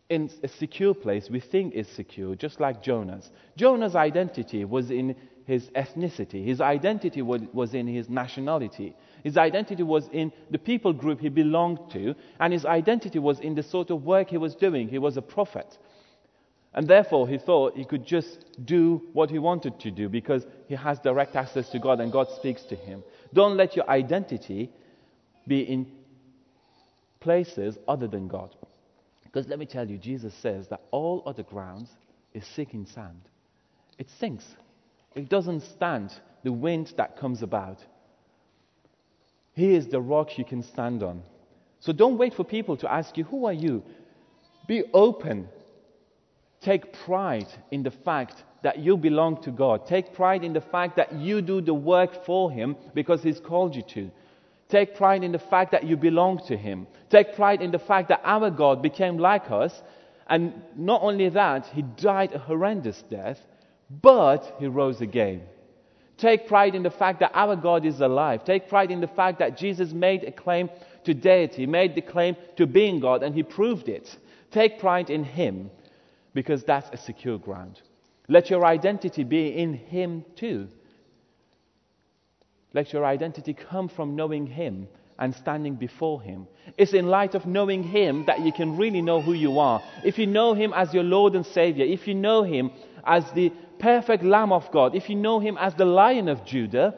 in 0.10 0.30
a 0.42 0.48
secure 0.48 0.94
place 0.94 1.30
we 1.30 1.42
think 1.42 1.74
is 1.74 1.86
secure, 1.86 2.34
just 2.34 2.62
like 2.62 2.82
Jonah's. 2.82 3.30
Jonah's 3.58 3.94
identity 3.94 4.64
was 4.64 4.90
in 4.90 5.18
his 5.46 5.70
ethnicity, 5.72 6.46
his 6.46 6.62
identity 6.62 7.22
was 7.22 7.74
in 7.74 7.88
his 7.88 8.08
nationality, 8.10 8.96
his 9.26 9.36
identity 9.36 9.84
was 9.84 10.08
in 10.14 10.32
the 10.50 10.58
people 10.58 10.94
group 10.94 11.20
he 11.20 11.28
belonged 11.28 11.80
to, 11.92 12.16
and 12.40 12.54
his 12.54 12.66
identity 12.66 13.20
was 13.20 13.42
in 13.42 13.56
the 13.56 13.64
sort 13.64 13.90
of 13.92 14.04
work 14.06 14.30
he 14.30 14.38
was 14.38 14.56
doing. 14.56 14.88
He 14.88 14.98
was 14.98 15.18
a 15.18 15.22
prophet. 15.22 15.78
And 16.74 16.88
therefore, 16.88 17.28
he 17.28 17.38
thought 17.38 17.76
he 17.76 17.84
could 17.84 18.06
just 18.06 18.46
do 18.64 19.02
what 19.12 19.30
he 19.30 19.40
wanted 19.40 19.78
to 19.82 19.92
do 19.92 20.08
because 20.08 20.46
he 20.70 20.76
has 20.76 21.00
direct 21.00 21.36
access 21.36 21.70
to 21.72 21.80
God 21.80 22.00
and 22.00 22.14
God 22.14 22.30
speaks 22.30 22.64
to 22.70 22.78
him. 22.78 23.04
Don't 23.34 23.58
let 23.58 23.76
your 23.76 23.90
identity 23.90 24.72
be 25.48 25.62
in 25.62 25.88
places 27.20 27.78
other 27.88 28.08
than 28.08 28.28
God. 28.28 28.56
Because 29.24 29.48
let 29.48 29.60
me 29.60 29.66
tell 29.66 29.90
you, 29.90 29.98
Jesus 29.98 30.34
says 30.42 30.68
that 30.70 30.82
all 30.92 31.24
other 31.26 31.44
grounds 31.44 31.90
is 32.34 32.46
sinking 32.56 32.86
sand. 32.86 33.22
It 33.98 34.10
sinks, 34.20 34.46
it 35.16 35.30
doesn't 35.30 35.62
stand 35.62 36.14
the 36.44 36.52
wind 36.52 36.94
that 36.98 37.18
comes 37.18 37.42
about. 37.42 37.78
He 39.54 39.76
is 39.76 39.88
the 39.88 40.02
rock 40.02 40.38
you 40.38 40.46
can 40.46 40.64
stand 40.64 41.04
on. 41.04 41.24
So 41.80 41.94
don't 41.94 42.18
wait 42.18 42.34
for 42.34 42.44
people 42.44 42.78
to 42.78 42.92
ask 42.92 43.18
you, 43.18 43.24
Who 43.26 43.46
are 43.46 43.54
you? 43.54 43.84
Be 44.68 44.84
open 44.94 45.50
Take 46.62 46.94
pride 46.94 47.48
in 47.72 47.82
the 47.82 47.92
fact 47.92 48.44
that 48.62 48.78
you 48.78 48.96
belong 48.96 49.42
to 49.42 49.52
God. 49.52 49.88
Take 49.88 50.14
pride 50.14 50.44
in 50.44 50.54
the 50.54 50.62
fact 50.62 50.96
that 50.98 51.14
you 51.14 51.42
do 51.42 51.60
the 51.60 51.74
work 51.74 52.24
for 52.24 52.52
Him 52.52 52.76
because 52.94 53.24
He's 53.24 53.40
called 53.40 53.76
you 53.76 53.82
to. 53.94 54.12
Take 54.72 54.96
pride 54.96 55.26
in 55.26 55.34
the 55.34 55.40
fact 55.40 55.74
that 55.74 55.84
you 55.84 55.98
belong 55.98 56.40
to 56.48 56.56
Him. 56.56 56.88
Take 57.10 57.36
pride 57.36 57.62
in 57.62 57.72
the 57.72 57.80
fact 57.80 58.08
that 58.08 58.22
our 58.24 58.50
God 58.50 58.82
became 58.82 59.18
like 59.18 59.52
us. 59.52 59.84
And 60.28 60.54
not 60.78 61.02
only 61.04 61.28
that, 61.28 61.66
He 61.68 61.82
died 61.82 62.32
a 62.32 62.40
horrendous 62.40 63.04
death, 63.10 63.38
but 63.90 64.56
He 64.60 64.68
rose 64.68 65.02
again. 65.02 65.42
Take 66.18 66.48
pride 66.48 66.74
in 66.74 66.84
the 66.84 66.90
fact 66.90 67.20
that 67.20 67.32
our 67.34 67.58
God 67.58 67.86
is 67.86 68.00
alive. 68.00 68.46
Take 68.46 68.70
pride 68.70 68.92
in 68.92 69.02
the 69.02 69.08
fact 69.08 69.40
that 69.40 69.58
Jesus 69.58 69.92
made 69.92 70.24
a 70.24 70.32
claim 70.32 70.70
to 71.04 71.14
deity, 71.14 71.66
made 71.66 71.94
the 71.94 72.02
claim 72.02 72.38
to 72.56 72.66
being 72.66 73.02
God, 73.02 73.24
and 73.24 73.36
He 73.36 73.44
proved 73.44 73.90
it. 73.90 74.18
Take 74.52 74.80
pride 74.80 75.10
in 75.10 75.26
Him 75.26 75.70
because 76.34 76.64
that's 76.64 76.90
a 76.94 76.98
secure 76.98 77.38
ground. 77.38 77.82
Let 78.30 78.50
your 78.50 78.66
identity 78.66 79.26
be 79.26 79.50
in 79.50 79.74
Him 79.74 80.24
too. 80.38 80.70
Let 82.74 82.94
your 82.94 83.06
identity 83.06 83.54
come 83.54 83.90
from 83.90 84.16
knowing 84.16 84.48
Him 84.48 84.88
and 85.20 85.36
standing 85.36 85.76
before 85.76 86.22
Him. 86.22 86.48
It's 86.78 86.94
in 86.94 87.08
light 87.08 87.36
of 87.36 87.46
knowing 87.46 87.84
Him 87.84 88.26
that 88.26 88.42
you 88.42 88.52
can 88.52 88.78
really 88.78 89.02
know 89.02 89.22
who 89.22 89.34
you 89.34 89.60
are. 89.60 89.82
If 90.04 90.18
you 90.18 90.28
know 90.28 90.54
Him 90.54 90.74
as 90.74 90.94
your 90.94 91.04
Lord 91.04 91.36
and 91.36 91.46
Savior, 91.46 91.86
if 91.86 92.08
you 92.08 92.16
know 92.16 92.44
Him 92.44 92.72
as 93.06 93.30
the 93.32 93.52
perfect 93.80 94.24
Lamb 94.24 94.52
of 94.52 94.72
God, 94.72 94.96
if 94.96 95.10
you 95.10 95.16
know 95.16 95.40
Him 95.40 95.58
as 95.60 95.76
the 95.76 95.86
Lion 95.86 96.28
of 96.28 96.46
Judah, 96.46 96.96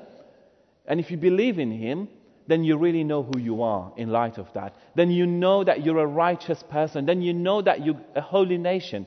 and 0.86 1.00
if 1.00 1.12
you 1.12 1.18
believe 1.18 1.60
in 1.60 1.72
Him, 1.72 2.08
then 2.48 2.64
you 2.64 2.78
really 2.78 3.04
know 3.04 3.24
who 3.24 3.40
you 3.40 3.64
are 3.64 3.94
in 3.96 4.10
light 4.10 4.38
of 4.38 4.52
that. 4.54 4.76
Then 4.96 5.12
you 5.12 5.26
know 5.26 5.64
that 5.64 5.86
you're 5.86 6.00
a 6.00 6.06
righteous 6.06 6.62
person. 6.70 7.06
Then 7.06 7.22
you 7.22 7.34
know 7.34 7.62
that 7.62 7.86
you're 7.86 8.02
a 8.16 8.22
holy 8.22 8.58
nation 8.58 9.06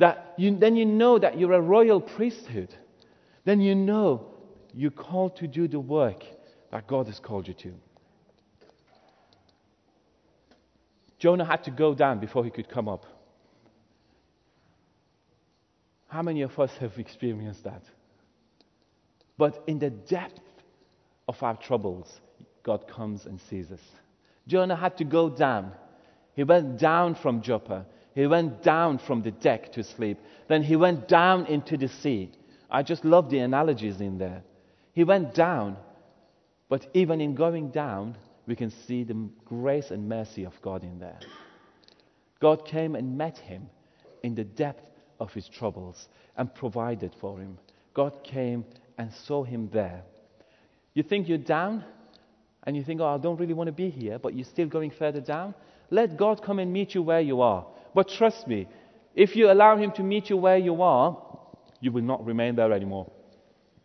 that 0.00 0.34
you, 0.36 0.56
then 0.58 0.76
you 0.76 0.86
know 0.86 1.18
that 1.18 1.38
you're 1.38 1.52
a 1.52 1.60
royal 1.60 2.00
priesthood. 2.00 2.74
Then 3.44 3.60
you 3.60 3.74
know 3.74 4.29
you're 4.74 4.90
called 4.90 5.36
to 5.36 5.46
do 5.46 5.68
the 5.68 5.80
work 5.80 6.24
that 6.70 6.86
God 6.86 7.06
has 7.06 7.18
called 7.18 7.48
you 7.48 7.54
to. 7.54 7.72
Jonah 11.18 11.44
had 11.44 11.64
to 11.64 11.70
go 11.70 11.94
down 11.94 12.18
before 12.18 12.44
he 12.44 12.50
could 12.50 12.68
come 12.68 12.88
up. 12.88 13.04
How 16.08 16.22
many 16.22 16.42
of 16.42 16.58
us 16.58 16.72
have 16.80 16.98
experienced 16.98 17.64
that? 17.64 17.82
But 19.36 19.62
in 19.66 19.78
the 19.78 19.90
depth 19.90 20.40
of 21.28 21.40
our 21.42 21.56
troubles, 21.56 22.20
God 22.62 22.88
comes 22.88 23.26
and 23.26 23.40
sees 23.40 23.70
us. 23.70 23.80
Jonah 24.46 24.76
had 24.76 24.96
to 24.98 25.04
go 25.04 25.28
down. 25.28 25.72
He 26.34 26.42
went 26.42 26.78
down 26.78 27.14
from 27.14 27.42
Joppa. 27.42 27.86
He 28.14 28.26
went 28.26 28.62
down 28.62 28.98
from 28.98 29.22
the 29.22 29.30
deck 29.30 29.72
to 29.72 29.84
sleep. 29.84 30.18
Then 30.48 30.62
he 30.62 30.74
went 30.74 31.06
down 31.06 31.46
into 31.46 31.76
the 31.76 31.88
sea. 31.88 32.32
I 32.70 32.82
just 32.82 33.04
love 33.04 33.30
the 33.30 33.38
analogies 33.38 34.00
in 34.00 34.18
there. 34.18 34.42
He 34.92 35.04
went 35.04 35.34
down, 35.34 35.76
but 36.68 36.86
even 36.94 37.20
in 37.20 37.34
going 37.34 37.70
down, 37.70 38.16
we 38.46 38.56
can 38.56 38.70
see 38.70 39.04
the 39.04 39.28
grace 39.44 39.90
and 39.90 40.08
mercy 40.08 40.44
of 40.44 40.60
God 40.62 40.82
in 40.82 40.98
there. 40.98 41.18
God 42.40 42.64
came 42.64 42.94
and 42.94 43.16
met 43.16 43.38
him 43.38 43.68
in 44.22 44.34
the 44.34 44.44
depth 44.44 44.90
of 45.20 45.32
his 45.32 45.48
troubles 45.48 46.08
and 46.36 46.52
provided 46.54 47.14
for 47.20 47.38
him. 47.38 47.58
God 47.94 48.24
came 48.24 48.64
and 48.98 49.12
saw 49.12 49.44
him 49.44 49.68
there. 49.72 50.02
You 50.94 51.02
think 51.02 51.28
you're 51.28 51.38
down 51.38 51.84
and 52.64 52.76
you 52.76 52.82
think, 52.82 53.00
oh, 53.00 53.14
I 53.14 53.18
don't 53.18 53.38
really 53.38 53.54
want 53.54 53.68
to 53.68 53.72
be 53.72 53.90
here, 53.90 54.18
but 54.18 54.34
you're 54.34 54.44
still 54.44 54.66
going 54.66 54.90
further 54.90 55.20
down? 55.20 55.54
Let 55.90 56.16
God 56.16 56.42
come 56.42 56.58
and 56.58 56.72
meet 56.72 56.94
you 56.94 57.02
where 57.02 57.20
you 57.20 57.40
are. 57.40 57.66
But 57.94 58.08
trust 58.08 58.46
me, 58.46 58.68
if 59.14 59.34
you 59.34 59.50
allow 59.50 59.76
Him 59.76 59.92
to 59.92 60.02
meet 60.02 60.30
you 60.30 60.36
where 60.36 60.58
you 60.58 60.82
are, 60.82 61.20
you 61.80 61.92
will 61.92 62.02
not 62.02 62.24
remain 62.24 62.56
there 62.56 62.72
anymore. 62.72 63.10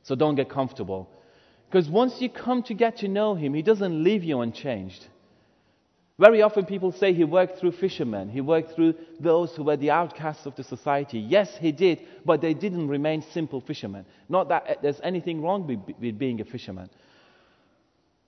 So 0.06 0.14
don't 0.14 0.36
get 0.36 0.50
comfortable. 0.50 1.10
Because 1.68 1.90
once 1.90 2.22
you 2.22 2.30
come 2.30 2.62
to 2.64 2.76
get 2.76 2.98
to 2.98 3.08
know 3.08 3.34
Him, 3.34 3.54
He 3.54 3.64
doesn't 3.64 4.04
leave 4.04 4.24
you 4.24 4.40
unchanged. 4.40 5.08
Very 6.20 6.44
often 6.44 6.66
people 6.66 6.92
say 6.92 7.12
He 7.12 7.24
worked 7.24 7.60
through 7.60 7.72
fishermen, 7.72 8.30
He 8.30 8.40
worked 8.40 8.76
through 8.76 8.94
those 9.20 9.56
who 9.56 9.64
were 9.64 9.78
the 9.78 9.90
outcasts 9.90 10.46
of 10.46 10.56
the 10.56 10.64
society. 10.64 11.20
Yes, 11.20 11.58
He 11.58 11.72
did, 11.72 12.02
but 12.24 12.40
they 12.40 12.54
didn't 12.54 12.88
remain 12.88 13.24
simple 13.34 13.60
fishermen. 13.60 14.06
Not 14.30 14.48
that 14.50 14.64
eh, 14.68 14.76
there's 14.82 15.02
anything 15.02 15.42
wrong 15.42 15.66
with, 15.66 15.98
with 16.00 16.20
being 16.20 16.40
a 16.40 16.46
fisherman. 16.46 16.90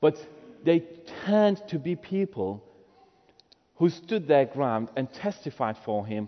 But 0.02 0.18
they 0.66 0.80
turned 1.26 1.62
to 1.68 1.78
be 1.78 1.96
people 1.96 2.64
who 3.76 3.90
stood 3.90 4.28
their 4.28 4.46
ground 4.46 4.90
and 4.96 5.14
testified 5.14 5.78
for 5.86 6.08
him, 6.08 6.28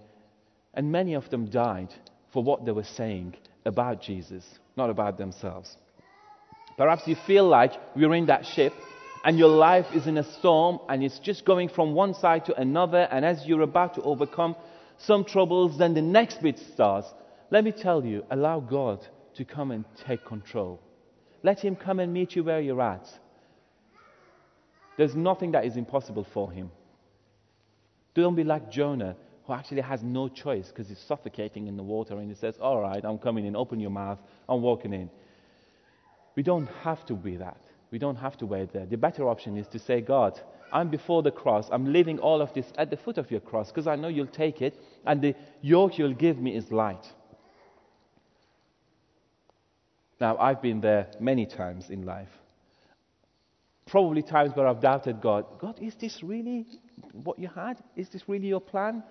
and 0.76 0.92
many 0.92 1.16
of 1.16 1.28
them 1.32 1.48
died 1.48 1.92
for 2.32 2.44
what 2.44 2.66
they 2.66 2.72
were 2.72 2.84
saying 2.84 3.36
about 3.66 4.00
Jesus, 4.00 4.59
not 4.80 4.90
about 4.90 5.18
themselves. 5.18 5.78
Perhaps 6.78 7.08
you 7.08 7.16
feel 7.28 7.48
like 7.48 7.74
you're 7.96 8.16
in 8.16 8.28
that 8.28 8.46
ship 8.46 8.74
and 9.26 9.38
your 9.38 9.50
life 9.50 9.86
is 9.94 10.08
in 10.08 10.18
a 10.18 10.24
storm 10.40 10.80
and 10.88 11.04
it's 11.04 11.20
just 11.20 11.46
going 11.46 11.70
from 11.70 11.94
one 11.94 12.14
side 12.14 12.46
to 12.46 12.56
another, 12.56 13.08
and 13.12 13.26
as 13.26 13.46
you're 13.46 13.62
about 13.62 13.96
to 13.96 14.02
overcome 14.02 14.56
some 14.98 15.26
troubles, 15.26 15.78
then 15.78 15.94
the 15.94 16.02
next 16.02 16.42
bit 16.42 16.58
starts. 16.74 17.08
Let 17.52 17.64
me 17.64 17.72
tell 17.72 18.06
you, 18.06 18.24
allow 18.32 18.62
God 18.62 19.06
to 19.36 19.44
come 19.46 19.72
and 19.72 19.84
take 20.08 20.26
control. 20.26 20.80
Let 21.44 21.60
Him 21.60 21.76
come 21.76 22.00
and 22.00 22.14
meet 22.14 22.36
you 22.36 22.44
where 22.44 22.62
you're 22.62 22.82
at. 22.82 23.08
There's 24.98 25.16
nothing 25.16 25.52
that 25.52 25.66
is 25.66 25.76
impossible 25.76 26.26
for 26.34 26.52
Him. 26.52 26.72
Don't 28.16 28.36
be 28.36 28.44
like 28.44 28.72
Jonah, 28.72 29.16
who 29.50 29.56
actually 29.56 29.82
has 29.82 30.04
no 30.04 30.30
choice 30.30 30.68
because 30.68 30.88
he's 30.90 31.00
suffocating 31.00 31.66
in 31.66 31.76
the 31.76 31.82
water 31.82 32.14
and 32.20 32.30
he 32.30 32.36
says, 32.36 32.56
All 32.62 32.80
right, 32.80 33.04
I'm 33.04 33.18
coming 33.18 33.48
in, 33.48 33.56
open 33.56 33.80
your 33.80 33.90
mouth, 33.90 34.20
I'm 34.48 34.62
walking 34.62 34.94
in. 34.94 35.10
We 36.36 36.44
don't 36.44 36.68
have 36.84 37.04
to 37.08 37.16
be 37.16 37.36
that. 37.38 37.60
We 37.90 37.98
don't 37.98 38.18
have 38.18 38.38
to 38.38 38.46
wait 38.46 38.72
there. 38.72 38.86
The 38.86 38.98
better 38.98 39.28
option 39.28 39.58
is 39.58 39.68
to 39.70 39.80
say, 39.80 40.02
God, 40.02 40.40
I'm 40.72 40.90
before 40.90 41.24
the 41.24 41.32
cross. 41.32 41.68
I'm 41.72 41.92
leaving 41.92 42.20
all 42.20 42.44
of 42.44 42.54
this 42.54 42.68
at 42.78 42.92
the 42.92 42.98
foot 42.98 43.18
of 43.18 43.32
your 43.32 43.40
cross 43.40 43.70
because 43.70 43.88
I 43.88 43.96
know 43.96 44.08
you'll 44.08 44.28
take 44.28 44.62
it, 44.62 44.80
and 45.08 45.20
the 45.20 45.34
yoke 45.62 45.98
you'll 45.98 46.14
give 46.14 46.38
me 46.38 46.56
is 46.56 46.72
light. 46.72 47.12
Now, 50.22 50.38
I've 50.38 50.62
been 50.62 50.80
there 50.80 51.08
many 51.20 51.48
times 51.48 51.90
in 51.90 52.06
life. 52.06 52.30
Probably 53.88 54.22
times 54.22 54.52
where 54.56 54.68
I've 54.68 54.82
doubted 54.82 55.22
God. 55.22 55.46
God, 55.58 55.80
is 55.82 55.96
this 55.96 56.22
really 56.22 56.68
what 57.14 57.40
you 57.40 57.48
had? 57.48 57.82
Is 57.96 58.10
this 58.10 58.30
really 58.30 58.48
your 58.48 58.62
plan? 58.62 59.02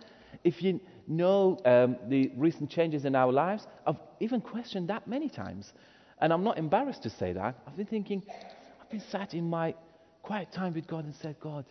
If 0.45 0.63
you 0.63 0.81
know 1.07 1.59
um, 1.65 1.97
the 2.09 2.31
recent 2.37 2.71
changes 2.71 3.05
in 3.05 3.15
our 3.15 3.33
lives, 3.33 3.67
I've 3.87 3.99
even 4.21 4.41
questioned 4.41 4.89
that 4.89 5.07
many 5.07 5.29
times. 5.29 5.73
And 6.21 6.33
I'm 6.33 6.45
not 6.45 6.59
embarrassed 6.59 7.03
to 7.05 7.11
say 7.11 7.33
that. 7.33 7.59
I've 7.67 7.77
been 7.77 7.87
thinking, 7.87 8.23
I've 8.81 8.91
been 8.91 9.03
sat 9.11 9.35
in 9.35 9.49
my 9.49 9.75
quiet 10.23 10.53
time 10.53 10.75
with 10.75 10.87
God 10.87 11.05
and 11.05 11.15
said, 11.15 11.37
God, 11.41 11.65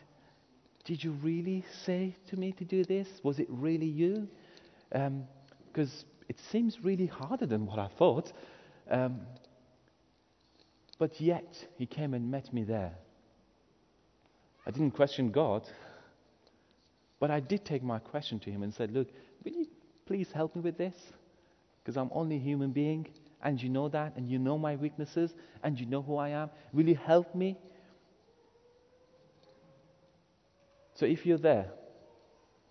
did 0.86 1.04
you 1.04 1.12
really 1.22 1.66
say 1.86 2.16
to 2.28 2.38
me 2.38 2.54
to 2.54 2.64
do 2.64 2.84
this? 2.84 3.08
Was 3.24 3.40
it 3.40 3.48
really 3.50 3.86
you? 3.88 4.28
Because 4.90 5.92
um, 6.04 6.10
it 6.30 6.40
seems 6.52 6.84
really 6.84 7.08
harder 7.08 7.46
than 7.46 7.66
what 7.66 7.78
I 7.78 7.90
thought. 7.98 8.32
Um, 8.90 9.22
but 10.98 11.20
yet, 11.20 11.68
he 11.78 11.86
came 11.86 12.14
and 12.14 12.32
met 12.32 12.54
me 12.54 12.64
there. 12.64 12.94
I 14.66 14.72
didn't 14.72 14.92
question 14.92 15.32
God, 15.32 15.64
but 17.20 17.32
I 17.32 17.40
did 17.40 17.66
take 17.66 17.84
my 17.84 18.00
question 18.00 18.40
to 18.40 18.52
him 18.52 18.64
and 18.64 18.74
said, 18.74 18.92
Look, 18.92 19.08
will 19.44 19.54
you 19.54 19.68
please 20.06 20.32
help 20.32 20.56
me 20.56 20.62
with 20.62 20.78
this? 20.78 20.96
Because 21.84 21.98
I'm 21.98 22.10
only 22.14 22.36
a 22.36 22.40
human 22.40 22.72
being, 22.72 23.08
and 23.42 23.62
you 23.62 23.70
know 23.70 23.90
that, 23.90 24.16
and 24.16 24.30
you 24.30 24.40
know 24.40 24.58
my 24.58 24.76
weaknesses, 24.76 25.34
and 25.64 25.80
you 25.80 25.86
know 25.86 26.02
who 26.02 26.18
I 26.18 26.30
am. 26.30 26.50
Will 26.74 26.88
you 26.88 26.96
help 26.96 27.34
me? 27.34 27.58
So 30.96 31.06
if 31.06 31.26
you're 31.26 31.38
there, 31.38 31.68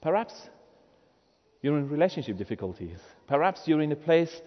perhaps 0.01 0.35
you're 1.63 1.79
in 1.79 1.89
relationship 1.89 2.37
difficulties. 2.37 2.99
Perhaps 3.27 3.67
you're 3.67 3.81
in 3.81 3.93
a 3.93 3.97
place 3.97 4.43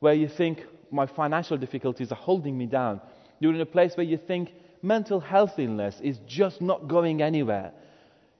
where 0.00 0.14
you 0.14 0.28
think, 0.28 0.64
my 0.90 1.06
financial 1.06 1.56
difficulties 1.56 2.10
are 2.10 2.16
holding 2.16 2.58
me 2.58 2.66
down. 2.66 3.00
You're 3.38 3.54
in 3.54 3.60
a 3.60 3.66
place 3.66 3.96
where 3.96 4.06
you 4.06 4.16
think 4.16 4.52
mental 4.82 5.20
health 5.20 5.58
illness 5.58 6.00
is 6.02 6.18
just 6.26 6.60
not 6.60 6.88
going 6.88 7.22
anywhere. 7.22 7.72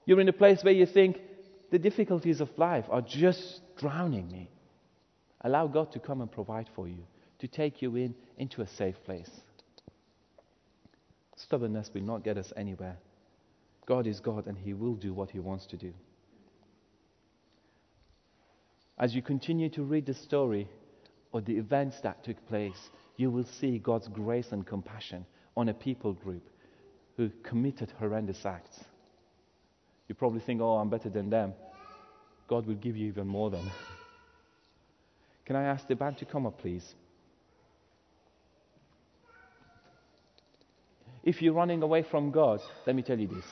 You're 0.04 0.20
in 0.20 0.28
a 0.28 0.32
place 0.32 0.62
where 0.62 0.72
you 0.72 0.86
think 0.86 1.18
the 1.70 1.78
difficulties 1.78 2.40
of 2.40 2.50
life 2.56 2.84
are 2.90 3.02
just 3.02 3.60
drowning 3.76 4.30
me. 4.30 4.50
Allow 5.42 5.68
God 5.68 5.92
to 5.92 6.00
come 6.00 6.20
and 6.20 6.30
provide 6.30 6.68
for 6.74 6.88
you, 6.88 7.04
to 7.38 7.48
take 7.48 7.80
you 7.80 7.96
in 7.96 8.14
into 8.38 8.62
a 8.62 8.66
safe 8.66 8.96
place. 9.04 9.30
Stubbornness 11.36 11.90
will 11.94 12.02
not 12.02 12.24
get 12.24 12.36
us 12.36 12.52
anywhere. 12.56 12.98
God 13.86 14.06
is 14.06 14.20
God 14.20 14.46
and 14.46 14.58
He 14.58 14.74
will 14.74 14.94
do 14.94 15.14
what 15.14 15.30
He 15.30 15.38
wants 15.38 15.66
to 15.66 15.76
do. 15.76 15.92
As 18.98 19.14
you 19.14 19.22
continue 19.22 19.70
to 19.70 19.82
read 19.82 20.04
the 20.04 20.14
story, 20.14 20.68
or 21.32 21.40
the 21.40 21.56
events 21.56 22.00
that 22.02 22.24
took 22.24 22.46
place, 22.48 22.90
you 23.16 23.30
will 23.30 23.44
see 23.60 23.78
God's 23.78 24.08
grace 24.08 24.48
and 24.52 24.66
compassion 24.66 25.24
on 25.56 25.68
a 25.68 25.74
people 25.74 26.12
group 26.12 26.48
who 27.16 27.30
committed 27.42 27.92
horrendous 27.98 28.44
acts. 28.44 28.84
You 30.10 30.14
probably 30.14 30.40
think, 30.40 30.60
oh, 30.60 30.78
I'm 30.78 30.88
better 30.88 31.08
than 31.08 31.30
them. 31.30 31.54
God 32.48 32.66
will 32.66 32.74
give 32.74 32.96
you 32.96 33.06
even 33.06 33.28
more 33.28 33.48
than. 33.48 33.62
Can 35.44 35.54
I 35.54 35.62
ask 35.62 35.86
the 35.86 35.94
band 35.94 36.18
to 36.18 36.24
come 36.24 36.46
up, 36.46 36.58
please? 36.58 36.96
If 41.22 41.40
you're 41.40 41.52
running 41.52 41.84
away 41.84 42.02
from 42.02 42.32
God, 42.32 42.60
let 42.88 42.96
me 42.96 43.02
tell 43.02 43.20
you 43.20 43.28
this 43.28 43.44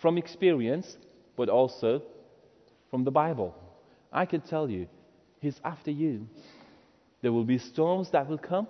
from 0.00 0.18
experience, 0.18 0.96
but 1.36 1.48
also 1.48 2.02
from 2.90 3.04
the 3.04 3.12
Bible. 3.12 3.54
I 4.12 4.26
can 4.26 4.40
tell 4.40 4.68
you, 4.68 4.88
He's 5.38 5.60
after 5.64 5.92
you. 5.92 6.26
There 7.20 7.32
will 7.32 7.44
be 7.44 7.58
storms 7.58 8.10
that 8.10 8.28
will 8.28 8.38
come. 8.38 8.66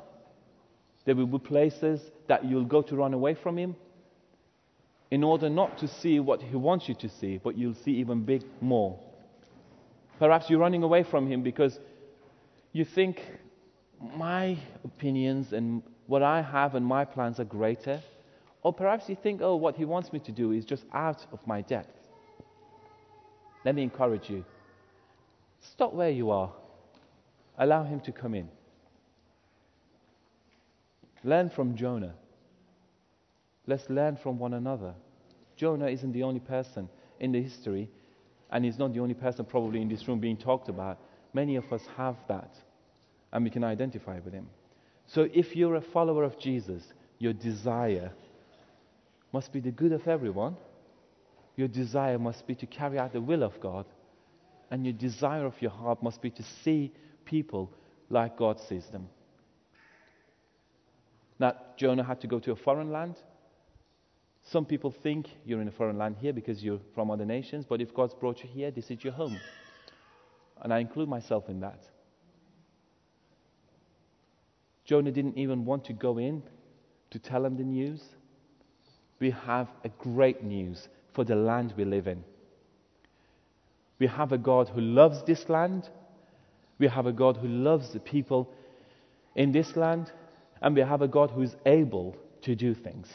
There 1.06 1.16
will 1.16 1.24
be 1.24 1.38
places 1.38 2.02
that 2.28 2.44
you'll 2.44 2.66
go 2.66 2.82
to 2.82 2.94
run 2.94 3.14
away 3.14 3.36
from 3.42 3.56
Him 3.56 3.74
in 5.12 5.22
order 5.22 5.48
not 5.48 5.78
to 5.78 5.86
see 5.86 6.18
what 6.18 6.40
He 6.42 6.56
wants 6.56 6.88
you 6.88 6.94
to 6.96 7.08
see, 7.08 7.38
but 7.38 7.56
you'll 7.56 7.80
see 7.84 7.92
even 7.92 8.24
big 8.24 8.42
more. 8.60 8.98
Perhaps 10.18 10.48
you're 10.48 10.58
running 10.58 10.82
away 10.82 11.02
from 11.02 11.30
Him 11.30 11.42
because 11.42 11.78
you 12.72 12.84
think 12.84 13.20
my 14.16 14.58
opinions 14.84 15.52
and 15.52 15.82
what 16.06 16.22
I 16.22 16.42
have 16.42 16.74
and 16.74 16.84
my 16.84 17.04
plans 17.04 17.38
are 17.38 17.44
greater. 17.44 18.00
Or 18.62 18.72
perhaps 18.72 19.08
you 19.08 19.16
think, 19.22 19.40
oh, 19.42 19.56
what 19.56 19.76
He 19.76 19.84
wants 19.84 20.12
me 20.12 20.18
to 20.20 20.32
do 20.32 20.52
is 20.52 20.64
just 20.64 20.84
out 20.92 21.24
of 21.32 21.46
my 21.46 21.60
depth. 21.60 21.94
Let 23.64 23.74
me 23.74 23.82
encourage 23.82 24.30
you. 24.30 24.44
Stop 25.60 25.92
where 25.92 26.10
you 26.10 26.30
are 26.30 26.50
Allow 27.58 27.84
him 27.84 28.00
to 28.00 28.12
come 28.12 28.34
in. 28.34 28.48
Learn 31.22 31.50
from 31.50 31.76
Jonah. 31.76 32.14
Let's 33.66 33.88
learn 33.88 34.16
from 34.16 34.38
one 34.38 34.54
another. 34.54 34.94
Jonah 35.62 35.86
isn't 35.86 36.10
the 36.10 36.24
only 36.24 36.40
person 36.40 36.88
in 37.20 37.30
the 37.30 37.40
history, 37.40 37.88
and 38.50 38.64
he's 38.64 38.80
not 38.80 38.92
the 38.94 38.98
only 38.98 39.14
person 39.14 39.44
probably 39.44 39.80
in 39.80 39.88
this 39.88 40.08
room 40.08 40.18
being 40.18 40.36
talked 40.36 40.68
about. 40.68 40.98
Many 41.34 41.54
of 41.54 41.72
us 41.72 41.82
have 41.96 42.16
that, 42.26 42.52
and 43.32 43.44
we 43.44 43.50
can 43.50 43.62
identify 43.62 44.18
with 44.24 44.34
him. 44.34 44.48
So 45.06 45.28
if 45.32 45.54
you're 45.54 45.76
a 45.76 45.80
follower 45.80 46.24
of 46.24 46.36
Jesus, 46.36 46.82
your 47.20 47.32
desire 47.32 48.10
must 49.32 49.52
be 49.52 49.60
the 49.60 49.70
good 49.70 49.92
of 49.92 50.08
everyone. 50.08 50.56
Your 51.54 51.68
desire 51.68 52.18
must 52.18 52.44
be 52.44 52.56
to 52.56 52.66
carry 52.66 52.98
out 52.98 53.12
the 53.12 53.20
will 53.20 53.44
of 53.44 53.60
God. 53.60 53.86
And 54.72 54.84
your 54.84 54.94
desire 54.94 55.46
of 55.46 55.54
your 55.62 55.70
heart 55.70 56.02
must 56.02 56.20
be 56.20 56.30
to 56.30 56.42
see 56.64 56.90
people 57.24 57.70
like 58.10 58.36
God 58.36 58.58
sees 58.58 58.86
them. 58.86 59.08
Now, 61.38 61.54
Jonah 61.76 62.02
had 62.02 62.20
to 62.22 62.26
go 62.26 62.40
to 62.40 62.50
a 62.50 62.56
foreign 62.56 62.90
land. 62.90 63.14
Some 64.44 64.64
people 64.64 64.90
think 64.90 65.28
you're 65.44 65.60
in 65.60 65.68
a 65.68 65.72
foreign 65.72 65.98
land 65.98 66.16
here 66.20 66.32
because 66.32 66.62
you're 66.62 66.80
from 66.94 67.10
other 67.10 67.24
nations, 67.24 67.64
but 67.68 67.80
if 67.80 67.94
God's 67.94 68.14
brought 68.14 68.42
you 68.42 68.48
here, 68.48 68.70
this 68.70 68.90
is 68.90 69.02
your 69.02 69.12
home. 69.12 69.38
And 70.60 70.72
I 70.74 70.78
include 70.78 71.08
myself 71.08 71.48
in 71.48 71.60
that. 71.60 71.80
Jonah 74.84 75.12
didn't 75.12 75.38
even 75.38 75.64
want 75.64 75.84
to 75.86 75.92
go 75.92 76.18
in 76.18 76.42
to 77.10 77.18
tell 77.18 77.42
them 77.42 77.56
the 77.56 77.62
news. 77.62 78.02
We 79.20 79.30
have 79.30 79.68
a 79.84 79.88
great 79.88 80.42
news 80.42 80.88
for 81.14 81.24
the 81.24 81.36
land 81.36 81.74
we 81.76 81.84
live 81.84 82.08
in. 82.08 82.24
We 83.98 84.08
have 84.08 84.32
a 84.32 84.38
God 84.38 84.68
who 84.68 84.80
loves 84.80 85.22
this 85.22 85.48
land 85.48 85.88
we 86.82 86.88
have 86.88 87.06
a 87.06 87.12
God 87.12 87.36
who 87.36 87.46
loves 87.46 87.90
the 87.90 88.00
people 88.00 88.52
in 89.36 89.52
this 89.52 89.76
land, 89.76 90.10
and 90.60 90.74
we 90.74 90.80
have 90.80 91.00
a 91.00 91.06
God 91.06 91.30
who 91.30 91.42
is 91.42 91.54
able 91.64 92.16
to 92.42 92.56
do 92.56 92.74
things. 92.74 93.06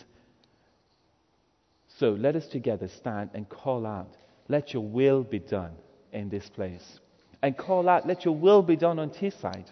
So 1.99 2.11
let 2.11 2.35
us 2.35 2.47
together 2.47 2.87
stand 2.87 3.31
and 3.33 3.49
call 3.49 3.85
out, 3.85 4.15
Let 4.49 4.73
your 4.73 4.83
will 4.83 5.23
be 5.23 5.39
done 5.39 5.71
in 6.11 6.29
this 6.29 6.47
place. 6.49 6.99
And 7.41 7.57
call 7.57 7.89
out, 7.89 8.07
Let 8.07 8.23
your 8.23 8.35
will 8.35 8.61
be 8.61 8.75
done 8.75 8.99
on 8.99 9.09
Teesside. 9.09 9.71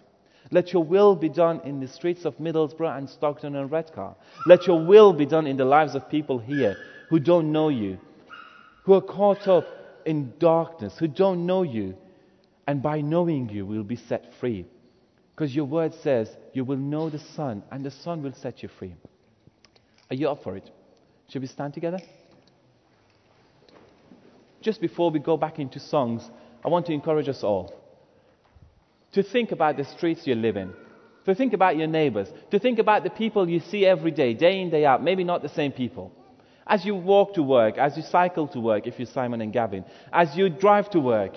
Let 0.51 0.73
your 0.73 0.83
will 0.83 1.15
be 1.15 1.29
done 1.29 1.61
in 1.63 1.79
the 1.79 1.87
streets 1.87 2.25
of 2.25 2.37
Middlesbrough 2.37 2.97
and 2.97 3.09
Stockton 3.09 3.55
and 3.55 3.71
Redcar. 3.71 4.15
Let 4.45 4.67
your 4.67 4.83
will 4.85 5.13
be 5.13 5.25
done 5.25 5.47
in 5.47 5.57
the 5.57 5.65
lives 5.65 5.95
of 5.95 6.09
people 6.09 6.37
here 6.37 6.75
who 7.09 7.19
don't 7.19 7.51
know 7.51 7.69
you, 7.69 7.97
who 8.83 8.93
are 8.93 9.01
caught 9.01 9.47
up 9.47 9.65
in 10.05 10.33
darkness, 10.39 10.97
who 10.99 11.07
don't 11.07 11.45
know 11.45 11.63
you, 11.63 11.95
and 12.67 12.81
by 12.81 13.01
knowing 13.01 13.49
you, 13.49 13.65
we'll 13.65 13.83
be 13.83 13.95
set 13.95 14.33
free. 14.39 14.65
Because 15.35 15.55
your 15.55 15.65
word 15.65 15.93
says 15.95 16.29
you 16.53 16.63
will 16.63 16.77
know 16.77 17.09
the 17.09 17.19
Son, 17.19 17.63
and 17.71 17.83
the 17.83 17.91
Son 17.91 18.23
will 18.23 18.33
set 18.33 18.63
you 18.63 18.69
free. 18.69 18.95
Are 20.09 20.15
you 20.15 20.29
up 20.29 20.43
for 20.43 20.55
it? 20.55 20.71
Should 21.29 21.41
we 21.41 21.47
stand 21.47 21.73
together? 21.73 21.99
Just 24.61 24.81
before 24.81 25.11
we 25.11 25.19
go 25.19 25.37
back 25.37 25.59
into 25.59 25.79
songs, 25.79 26.27
I 26.63 26.69
want 26.69 26.85
to 26.87 26.93
encourage 26.93 27.29
us 27.29 27.43
all 27.43 27.73
to 29.13 29.23
think 29.23 29.51
about 29.51 29.77
the 29.77 29.85
streets 29.85 30.27
you 30.27 30.35
live 30.35 30.57
in, 30.57 30.73
to 31.25 31.33
think 31.33 31.53
about 31.53 31.77
your 31.77 31.87
neighbors, 31.87 32.27
to 32.51 32.59
think 32.59 32.79
about 32.79 33.03
the 33.03 33.09
people 33.09 33.47
you 33.47 33.61
see 33.61 33.85
every 33.85 34.11
day, 34.11 34.33
day 34.33 34.59
in, 34.59 34.69
day 34.69 34.85
out, 34.85 35.01
maybe 35.01 35.23
not 35.23 35.41
the 35.41 35.49
same 35.49 35.71
people. 35.71 36.11
As 36.67 36.83
you 36.83 36.95
walk 36.95 37.35
to 37.35 37.43
work, 37.43 37.77
as 37.77 37.95
you 37.95 38.03
cycle 38.03 38.47
to 38.49 38.59
work, 38.59 38.87
if 38.87 38.99
you're 38.99 39.05
Simon 39.05 39.39
and 39.41 39.53
Gavin, 39.53 39.85
as 40.11 40.35
you 40.35 40.49
drive 40.49 40.89
to 40.89 40.99
work, 40.99 41.33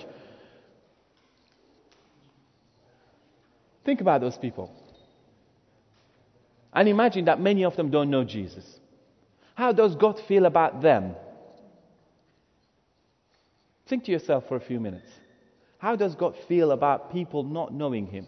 Think 3.89 4.01
about 4.01 4.21
those 4.21 4.37
people. 4.37 4.71
And 6.71 6.87
imagine 6.87 7.25
that 7.25 7.39
many 7.39 7.63
of 7.65 7.75
them 7.75 7.89
don't 7.89 8.11
know 8.11 8.23
Jesus. 8.23 8.63
How 9.59 9.73
does 9.73 9.93
God 9.93 10.17
feel 10.25 10.45
about 10.45 10.81
them? 10.81 11.15
Think 13.89 14.05
to 14.05 14.11
yourself 14.13 14.45
for 14.47 14.55
a 14.55 14.61
few 14.61 14.79
minutes. 14.79 15.09
How 15.79 15.97
does 15.97 16.15
God 16.15 16.37
feel 16.47 16.71
about 16.71 17.11
people 17.11 17.43
not 17.43 17.73
knowing 17.73 18.07
Him? 18.07 18.25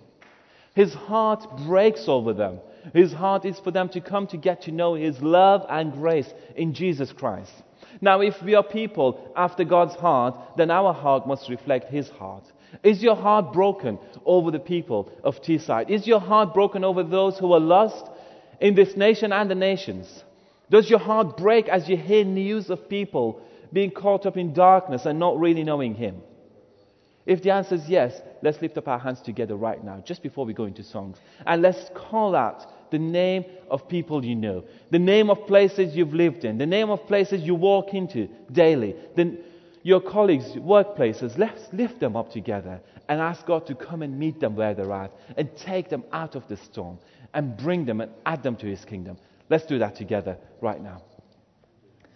His 0.76 0.94
heart 0.94 1.48
breaks 1.66 2.10
over 2.10 2.34
them. 2.34 2.60
His 2.94 3.14
heart 3.14 3.46
is 3.46 3.58
for 3.60 3.72
them 3.72 3.88
to 3.94 4.02
come 4.02 4.28
to 4.28 4.36
get 4.36 4.64
to 4.64 4.74
know 4.74 4.96
His 4.96 5.22
love 5.22 5.66
and 5.70 5.94
grace 5.94 6.30
in 6.58 6.74
Jesus 6.74 7.14
Christ. 7.14 7.54
Now, 8.02 8.20
if 8.20 8.36
we 8.44 8.56
are 8.56 8.64
people 8.64 9.32
after 9.34 9.64
God's 9.64 9.96
heart, 9.96 10.58
then 10.58 10.70
our 10.70 10.94
heart 10.94 11.26
must 11.26 11.48
reflect 11.48 11.90
His 11.90 12.10
heart. 12.10 12.44
Is 12.84 13.02
your 13.02 13.16
heart 13.16 13.54
broken 13.54 14.00
over 14.26 14.52
the 14.52 14.60
people 14.60 15.10
of 15.24 15.42
Teesside? 15.42 15.90
Is 15.90 16.06
your 16.06 16.20
heart 16.20 16.54
broken 16.54 16.84
over 16.84 17.04
those 17.04 17.40
who 17.40 17.54
are 17.54 17.62
lost 17.62 18.06
in 18.60 18.76
this 18.76 18.98
nation 18.98 19.32
and 19.32 19.50
the 19.50 19.56
nations? 19.56 20.26
Does 20.72 20.90
your 20.90 21.00
heart 21.00 21.36
break 21.36 21.68
as 21.68 21.90
you 21.90 21.98
hear 21.98 22.24
news 22.24 22.70
of 22.70 22.88
people 22.88 23.42
being 23.74 23.92
caught 23.92 24.26
up 24.26 24.38
in 24.38 24.54
darkness 24.54 25.06
and 25.06 25.20
not 25.20 25.38
really 25.38 25.64
knowing 25.64 25.96
Him? 25.96 26.22
If 27.26 27.44
the 27.44 27.52
answer 27.52 27.76
is 27.76 27.88
yes, 27.90 28.20
let's 28.42 28.62
lift 28.62 28.78
up 28.78 28.88
our 28.88 28.98
hands 28.98 29.22
together 29.22 29.56
right 29.56 29.84
now, 29.84 30.02
just 30.06 30.24
before 30.24 30.46
we 30.46 30.54
go 30.54 30.64
into 30.64 30.82
songs. 30.82 31.18
And 31.46 31.62
let's 31.62 31.92
call 31.94 32.36
out 32.36 32.90
the 32.90 33.00
name 33.00 33.44
of 33.70 33.88
people 33.90 34.24
you 34.24 34.34
know, 34.34 34.64
the 34.90 35.00
name 35.00 35.30
of 35.30 35.46
places 35.46 35.94
you've 35.96 36.14
lived 36.14 36.46
in, 36.46 36.58
the 36.58 36.66
name 36.66 36.90
of 36.90 37.06
places 37.06 37.42
you 37.42 37.54
walk 37.54 37.94
into 37.94 38.30
daily, 38.52 38.96
the, 39.18 39.38
your 39.84 40.00
colleagues, 40.00 40.46
workplaces. 40.54 41.38
Let's 41.38 41.62
lift 41.74 42.00
them 42.00 42.16
up 42.16 42.32
together 42.32 42.80
and 43.10 43.20
ask 43.20 43.46
God 43.46 43.68
to 43.68 43.76
come 43.76 44.04
and 44.04 44.18
meet 44.18 44.40
them 44.40 44.56
where 44.56 44.74
they're 44.74 44.92
at 44.94 45.12
and 45.36 45.50
take 45.58 45.90
them 45.90 46.06
out 46.14 46.36
of 46.36 46.48
the 46.48 46.56
storm 46.56 46.98
and 47.34 47.58
bring 47.58 47.86
them 47.86 48.00
and 48.00 48.12
add 48.26 48.42
them 48.42 48.56
to 48.58 48.68
His 48.68 48.86
kingdom. 48.86 49.18
Let's 49.52 49.66
do 49.66 49.78
that 49.80 49.96
together 49.96 50.38
right 50.62 50.82
now. 50.82 51.04